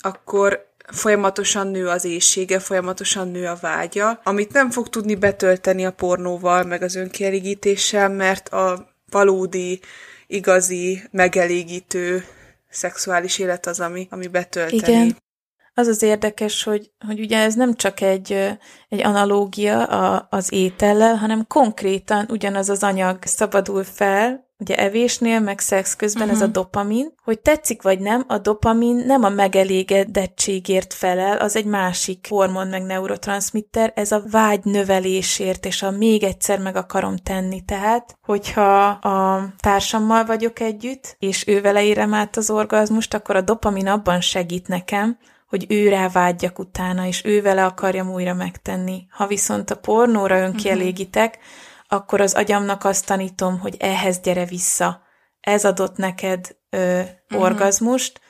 [0.00, 5.92] akkor folyamatosan nő az éjsége, folyamatosan nő a vágya, amit nem fog tudni betölteni a
[5.92, 9.80] pornóval, meg az önkielégítéssel, mert a valódi,
[10.26, 12.24] igazi, megelégítő
[12.68, 14.92] szexuális élet az, ami, ami betölteni.
[14.92, 15.16] Igen.
[15.74, 18.32] Az az érdekes, hogy, hogy ugye ez nem csak egy,
[18.88, 25.58] egy analógia a, az étellel, hanem konkrétan ugyanaz az anyag szabadul fel, ugye evésnél, meg
[25.58, 26.36] szex közben uh-huh.
[26.36, 26.54] ez a mhm.
[26.54, 32.68] dopamin, hogy tetszik vagy nem, a dopamin nem a megelégedettségért felel, az egy másik hormon,
[32.68, 37.64] meg neurotranszmitter, ez a vágy növelésért, és a még egyszer meg akarom tenni.
[37.64, 43.40] Tehát, hogyha a társammal vagyok együtt, és ő vele érem át az orgazmust, akkor a
[43.40, 49.06] dopamin abban segít nekem, hogy ő rá vágyjak utána, és ő vele akarjam újra megtenni.
[49.10, 55.02] Ha viszont a pornóra önkielégítek, uh-huh akkor az agyamnak azt tanítom, hogy ehhez gyere vissza.
[55.40, 57.42] Ez adott neked ö, uh-huh.
[57.42, 58.20] orgazmust,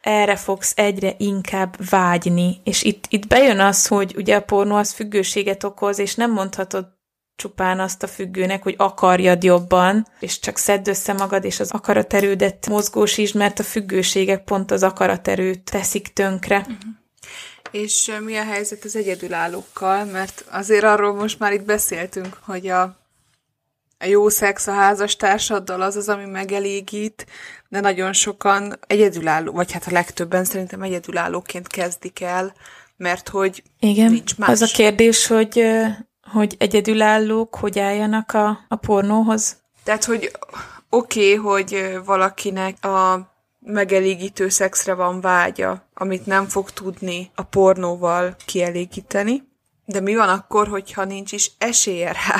[0.00, 2.60] erre fogsz egyre inkább vágyni.
[2.64, 6.86] És itt, itt bejön az, hogy ugye a pornó az függőséget okoz, és nem mondhatod
[7.36, 12.66] csupán azt a függőnek, hogy akarjad jobban, és csak szedd össze magad, és az akaraterődet
[12.66, 16.58] mozgósítsd, mert a függőségek pont az akaraterőt teszik tönkre.
[16.58, 16.76] Uh-huh.
[17.74, 20.04] És mi a helyzet az egyedülállókkal?
[20.04, 22.82] Mert azért arról most már itt beszéltünk, hogy a,
[23.98, 27.26] a jó szex a házastársaddal az az, ami megelégít,
[27.68, 32.54] de nagyon sokan egyedülálló, vagy hát a legtöbben szerintem egyedülállóként kezdik el,
[32.96, 34.48] mert hogy Igen, nincs más.
[34.48, 35.64] az a kérdés, hogy,
[36.22, 39.56] hogy egyedülállók hogy álljanak a, a pornóhoz?
[39.84, 40.30] Tehát, hogy
[40.88, 43.33] oké, okay, hogy valakinek a
[43.64, 49.42] megelégítő szexre van vágya, amit nem fog tudni a pornóval kielégíteni.
[49.84, 52.36] De mi van akkor, hogyha nincs is esélye rá,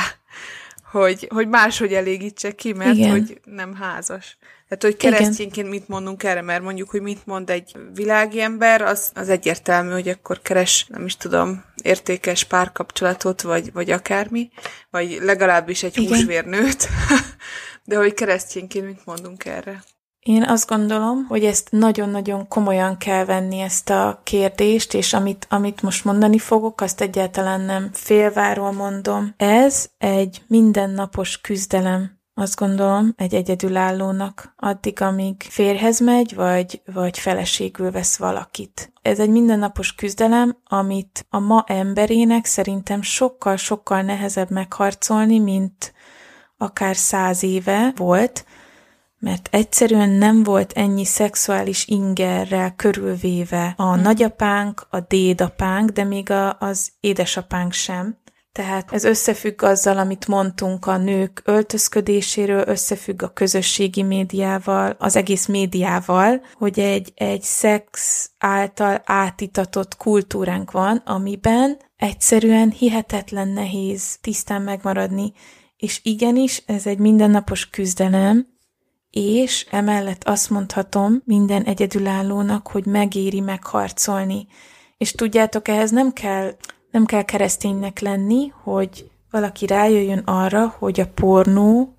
[0.91, 3.11] hogy, hogy máshogy elégítse ki, mert Igen.
[3.11, 4.39] hogy nem házas.
[4.69, 9.11] Tehát, hogy keresztényként mit mondunk erre, mert mondjuk, hogy mit mond egy világi ember, az,
[9.15, 14.51] az egyértelmű, hogy akkor keres, nem is tudom, értékes párkapcsolatot, vagy, vagy akármi,
[14.91, 16.09] vagy legalábbis egy Igen.
[16.09, 16.89] húsvérnőt.
[17.85, 19.83] De hogy keresztényként mit mondunk erre?
[20.25, 25.83] Én azt gondolom, hogy ezt nagyon-nagyon komolyan kell venni ezt a kérdést, és amit, amit
[25.83, 29.35] most mondani fogok, azt egyáltalán nem félváról mondom.
[29.37, 37.91] Ez egy mindennapos küzdelem, azt gondolom, egy egyedülállónak, addig, amíg férhez megy, vagy, vagy feleségül
[37.91, 38.93] vesz valakit.
[39.03, 45.93] Ez egy mindennapos küzdelem, amit a ma emberének szerintem sokkal-sokkal nehezebb megharcolni, mint
[46.57, 48.45] akár száz éve volt,
[49.25, 54.03] mert egyszerűen nem volt ennyi szexuális ingerrel körülvéve a hmm.
[54.03, 58.23] nagyapánk, a dédapánk, de még a, az édesapánk sem.
[58.53, 65.47] Tehát ez összefügg azzal, amit mondtunk a nők öltözködéséről, összefügg a közösségi médiával, az egész
[65.47, 75.33] médiával, hogy egy, egy szex által átitatott kultúránk van, amiben egyszerűen hihetetlen nehéz tisztán megmaradni,
[75.77, 78.54] és igenis, ez egy mindennapos küzdelem,
[79.15, 84.47] és emellett azt mondhatom minden egyedülállónak, hogy megéri megharcolni.
[84.97, 86.57] És tudjátok, ehhez nem kell,
[86.91, 91.95] nem kell kereszténynek lenni, hogy valaki rájöjjön arra, hogy a pornó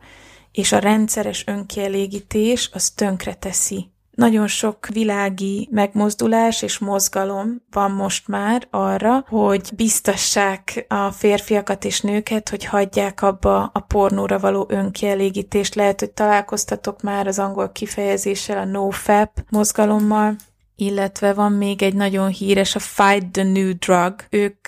[0.52, 8.28] és a rendszeres önkielégítés az tönkre teszi nagyon sok világi megmozdulás és mozgalom van most
[8.28, 15.76] már arra, hogy biztassák a férfiakat és nőket, hogy hagyják abba a pornóra való önkielégítést.
[15.76, 20.36] Lehet, hogy találkoztatok már az angol kifejezéssel, a NoFap mozgalommal,
[20.76, 24.16] illetve van még egy nagyon híres, a Fight the New Drug.
[24.30, 24.68] Ők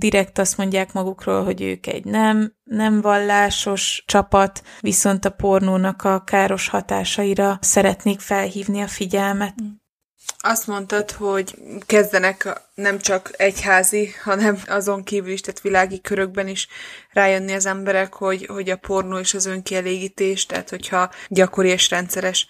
[0.00, 6.24] direkt azt mondják magukról, hogy ők egy nem, nem vallásos csapat, viszont a pornónak a
[6.24, 9.54] káros hatásaira szeretnék felhívni a figyelmet.
[10.42, 11.54] Azt mondtad, hogy
[11.86, 16.68] kezdenek nem csak egyházi, hanem azon kívül is, tehát világi körökben is
[17.12, 22.48] rájönni az emberek, hogy, hogy a pornó és az önkielégítés, tehát hogyha gyakori és rendszeres,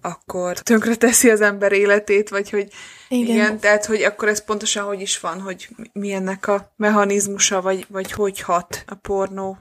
[0.00, 2.68] akkor tönkre teszi az ember életét, vagy hogy
[3.08, 3.34] igen.
[3.34, 7.86] igen, tehát hogy akkor ez pontosan hogy is van, hogy mi ennek a mechanizmusa, vagy,
[7.88, 9.58] vagy hogy hat a pornó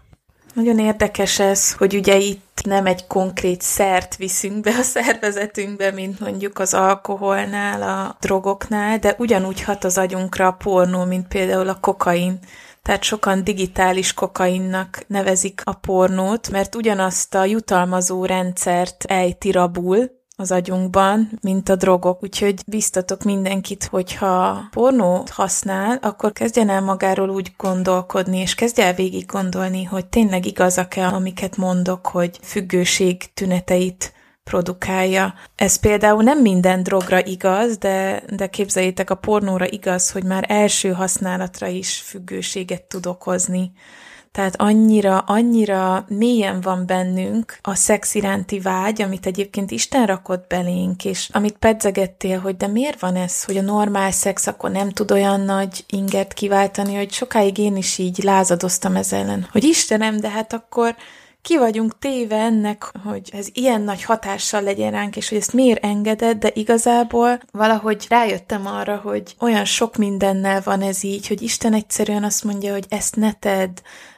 [0.58, 6.20] nagyon érdekes ez, hogy ugye itt nem egy konkrét szert viszünk be a szervezetünkbe, mint
[6.20, 11.80] mondjuk az alkoholnál, a drogoknál, de ugyanúgy hat az agyunkra a pornó, mint például a
[11.80, 12.39] kokain.
[12.82, 20.51] Tehát sokan digitális kokainnak nevezik a pornót, mert ugyanazt a jutalmazó rendszert ejti rabul, az
[20.51, 22.23] agyunkban, mint a drogok.
[22.23, 28.93] Úgyhogy biztatok mindenkit, hogyha pornót használ, akkor kezdjen el magáról úgy gondolkodni, és kezdj el
[28.93, 34.13] végig gondolni, hogy tényleg igazak-e, amiket mondok, hogy függőség tüneteit
[34.43, 35.33] produkálja.
[35.55, 40.91] Ez például nem minden drogra igaz, de, de képzeljétek, a pornóra igaz, hogy már első
[40.91, 43.71] használatra is függőséget tud okozni.
[44.32, 51.05] Tehát annyira, annyira mélyen van bennünk a szex iránti vágy, amit egyébként Isten rakott belénk,
[51.05, 55.11] és amit pedzegettél, hogy de miért van ez, hogy a normál szex akkor nem tud
[55.11, 60.30] olyan nagy ingert kiváltani, hogy sokáig én is így lázadoztam ez ellen, hogy Istenem, de
[60.30, 60.95] hát akkor
[61.47, 65.84] ki vagyunk téve ennek, hogy ez ilyen nagy hatással legyen ránk, és hogy ezt miért
[65.84, 71.73] engeded, de igazából valahogy rájöttem arra, hogy olyan sok mindennel van ez így, hogy Isten
[71.73, 73.78] egyszerűen azt mondja, hogy ezt ne tedd,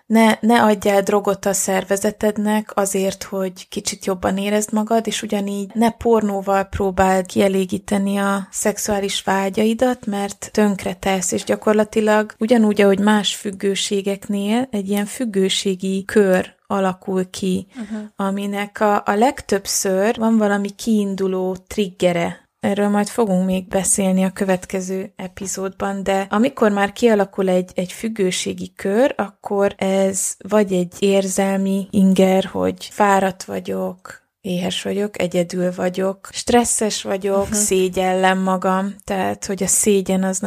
[0.10, 5.90] ne, ne adjál drogot a szervezetednek azért, hogy kicsit jobban érezd magad, és ugyanígy ne
[5.90, 14.68] pornóval próbáld kielégíteni a szexuális vágyaidat, mert tönkre tesz, és gyakorlatilag ugyanúgy, ahogy más függőségeknél
[14.72, 18.00] egy ilyen függőségi kör alakul ki, uh-huh.
[18.16, 25.14] aminek a, a legtöbbször van valami kiinduló triggere Erről majd fogunk még beszélni a következő
[25.16, 32.44] epizódban, de amikor már kialakul egy, egy függőségi kör, akkor ez vagy egy érzelmi inger,
[32.44, 37.58] hogy fáradt vagyok, éhes vagyok, egyedül vagyok, stresszes vagyok, uh-huh.
[37.58, 40.40] szégyellem magam, tehát hogy a szégyen az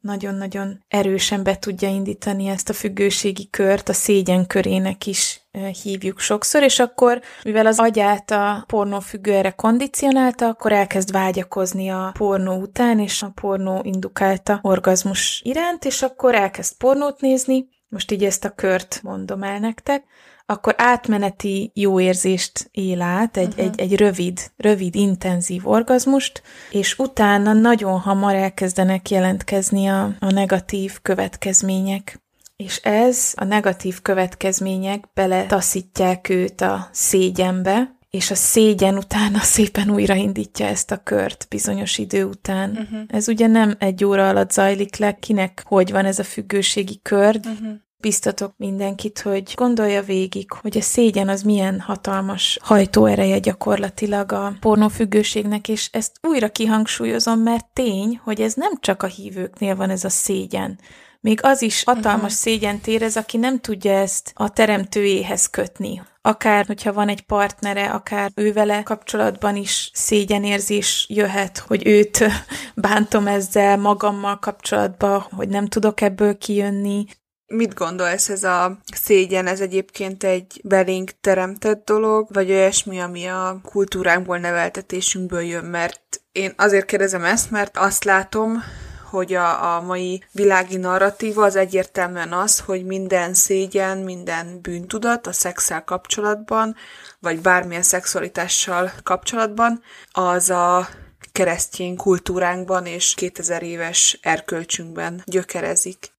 [0.00, 5.45] nagyon-nagyon erősen be tudja indítani ezt a függőségi kört, a szégyen körének is
[5.82, 12.12] hívjuk sokszor, és akkor, mivel az agyát a pornófüggő erre kondicionálta, akkor elkezd vágyakozni a
[12.18, 18.24] pornó után, és a pornó indukálta orgazmus iránt, és akkor elkezd pornót nézni, most így
[18.24, 20.04] ezt a kört mondom el nektek,
[20.46, 23.64] akkor átmeneti jó érzést él át, egy, uh-huh.
[23.64, 30.98] egy, egy rövid, rövid, intenzív orgazmust, és utána nagyon hamar elkezdenek jelentkezni a, a negatív
[31.02, 32.20] következmények.
[32.56, 39.90] És ez, a negatív következmények bele taszítják őt a szégyenbe, és a szégyen utána szépen
[39.90, 42.70] újraindítja ezt a kört bizonyos idő után.
[42.70, 43.00] Uh-huh.
[43.08, 47.36] Ez ugye nem egy óra alatt zajlik le, kinek hogy van ez a függőségi kör,
[47.36, 54.56] uh-huh biztatok mindenkit, hogy gondolja végig, hogy a szégyen az milyen hatalmas hajtóereje gyakorlatilag a
[54.60, 60.04] pornófüggőségnek, és ezt újra kihangsúlyozom, mert tény, hogy ez nem csak a hívőknél van ez
[60.04, 60.78] a szégyen.
[61.20, 62.30] Még az is hatalmas uh-huh.
[62.30, 66.02] szégyent érez, aki nem tudja ezt a teremtőjéhez kötni.
[66.22, 72.24] Akár, hogyha van egy partnere, akár ő vele kapcsolatban is szégyenérzés jöhet, hogy őt
[72.74, 77.04] bántom ezzel magammal kapcsolatban, hogy nem tudok ebből kijönni,
[77.48, 83.60] Mit gondolsz, ez a szégyen, ez egyébként egy belénk teremtett dolog, vagy olyasmi, ami a
[83.62, 85.64] kultúránkból, neveltetésünkből jön?
[85.64, 86.00] Mert
[86.32, 88.62] én azért kérdezem ezt, mert azt látom,
[89.16, 95.32] hogy a, a mai világi narratíva az egyértelműen az, hogy minden szégyen, minden bűntudat a
[95.32, 96.76] szexel kapcsolatban,
[97.20, 100.88] vagy bármilyen szexualitással kapcsolatban, az a
[101.32, 106.12] keresztény kultúránkban és 2000 éves erkölcsünkben gyökerezik.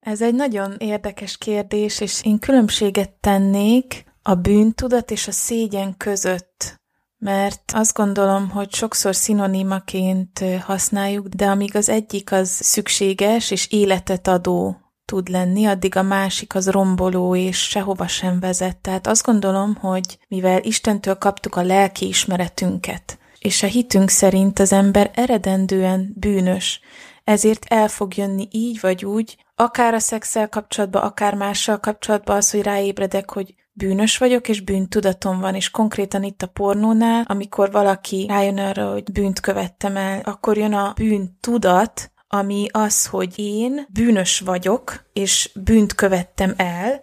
[0.00, 6.80] Ez egy nagyon érdekes kérdés, és én különbséget tennék a bűntudat és a szégyen között,
[7.18, 14.28] mert azt gondolom, hogy sokszor szinonimaként használjuk, de amíg az egyik az szükséges és életet
[14.28, 18.76] adó tud lenni, addig a másik az romboló és sehova sem vezet.
[18.76, 24.72] Tehát azt gondolom, hogy mivel Istentől kaptuk a lelki ismeretünket, és a hitünk szerint az
[24.72, 26.80] ember eredendően bűnös,
[27.24, 32.50] ezért el fog jönni így vagy úgy, akár a szexel kapcsolatban, akár mással kapcsolatban az,
[32.50, 38.26] hogy ráébredek, hogy bűnös vagyok, és bűntudatom van, és konkrétan itt a pornónál, amikor valaki
[38.28, 44.40] rájön arra, hogy bűnt követtem el, akkor jön a bűntudat, ami az, hogy én bűnös
[44.40, 47.00] vagyok, és bűnt követtem el,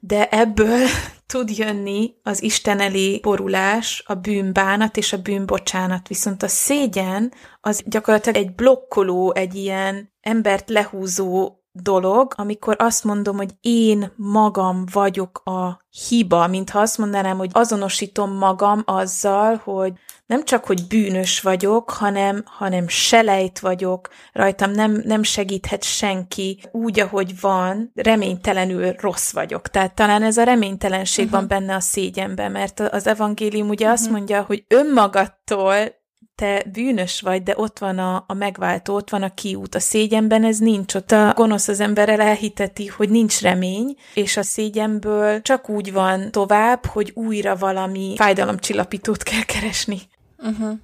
[0.00, 0.86] de ebből
[1.32, 6.08] tud jönni az Isten elé borulás, a bűnbánat és a bűnbocsánat.
[6.08, 13.36] Viszont a szégyen az gyakorlatilag egy blokkoló, egy ilyen embert lehúzó dolog, amikor azt mondom,
[13.36, 19.92] hogy én magam vagyok a hiba, mintha azt mondanám, hogy azonosítom magam azzal, hogy
[20.26, 27.00] nem csak, hogy bűnös vagyok, hanem, hanem selejt vagyok, rajtam nem, nem segíthet senki úgy,
[27.00, 29.68] ahogy van, reménytelenül rossz vagyok.
[29.68, 31.38] Tehát talán ez a reménytelenség uh-huh.
[31.40, 34.00] van benne a szégyenben, mert az evangélium ugye uh-huh.
[34.00, 36.02] azt mondja, hogy önmagattól
[36.34, 39.74] te bűnös vagy, de ott van a, a megváltó, ott van a kiút.
[39.74, 40.94] A szégyenben ez nincs.
[40.94, 46.30] Ott a gonosz az emberrel elhiteti, hogy nincs remény, és a szégyenből csak úgy van
[46.30, 50.00] tovább, hogy újra valami fájdalomcsillapítót kell keresni.
[50.38, 50.78] Uh-huh.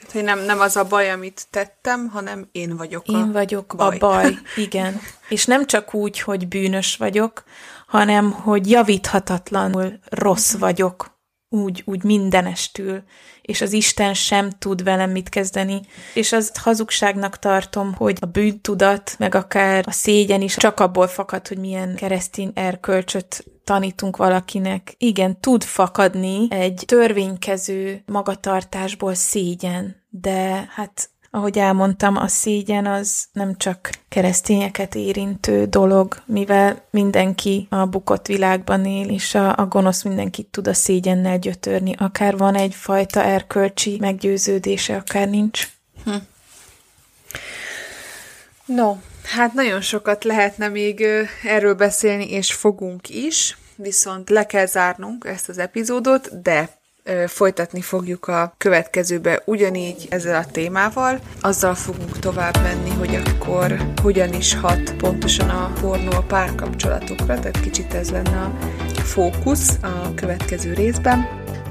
[0.00, 3.32] Hát, hogy nem, nem az a baj, amit tettem, hanem én vagyok én a Én
[3.32, 3.96] vagyok baj.
[3.96, 4.34] a baj,
[4.66, 5.00] igen.
[5.28, 7.44] És nem csak úgy, hogy bűnös vagyok,
[7.86, 11.18] hanem hogy javíthatatlanul rossz vagyok,
[11.48, 13.02] úgy, úgy mindenestül,
[13.50, 15.80] és az Isten sem tud velem mit kezdeni.
[16.14, 21.48] És azt hazugságnak tartom, hogy a bűntudat, meg akár a szégyen is csak abból fakad,
[21.48, 24.94] hogy milyen keresztény erkölcsöt tanítunk valakinek.
[24.98, 33.56] Igen, tud fakadni egy törvénykező magatartásból szégyen, de hát ahogy elmondtam, a szégyen az nem
[33.56, 40.46] csak keresztényeket érintő dolog, mivel mindenki a bukott világban él, és a, a gonosz mindenkit
[40.46, 41.94] tud a szégyennel gyötörni.
[41.98, 45.68] Akár van egyfajta erkölcsi meggyőződése, akár nincs.
[46.04, 46.14] Hm.
[48.64, 51.06] No, hát nagyon sokat lehetne még
[51.44, 56.79] erről beszélni, és fogunk is, viszont le kell zárnunk ezt az epizódot, de
[57.26, 61.18] folytatni fogjuk a következőbe ugyanígy ezzel a témával.
[61.40, 67.60] Azzal fogunk tovább menni, hogy akkor hogyan is hat pontosan a pornó a párkapcsolatokra, tehát
[67.60, 68.52] kicsit ez lenne a
[69.00, 71.28] fókusz a következő részben.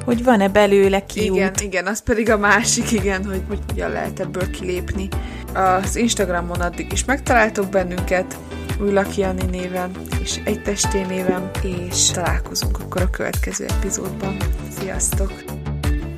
[0.09, 1.35] Hogy van-e belőle kiút?
[1.35, 5.07] Igen, igen, az pedig a másik, igen, hogy, hogy hogyan lehet ebből kilépni.
[5.53, 8.37] Az Instagramon addig is megtaláltok bennünket,
[8.81, 9.91] új Lakiani néven
[10.21, 14.37] és egy testé néven, és találkozunk akkor a következő epizódban.
[14.79, 15.43] Sziasztok!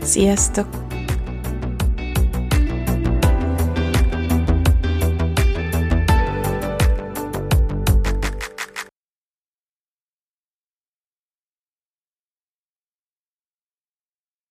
[0.04, 0.91] Sziasztok!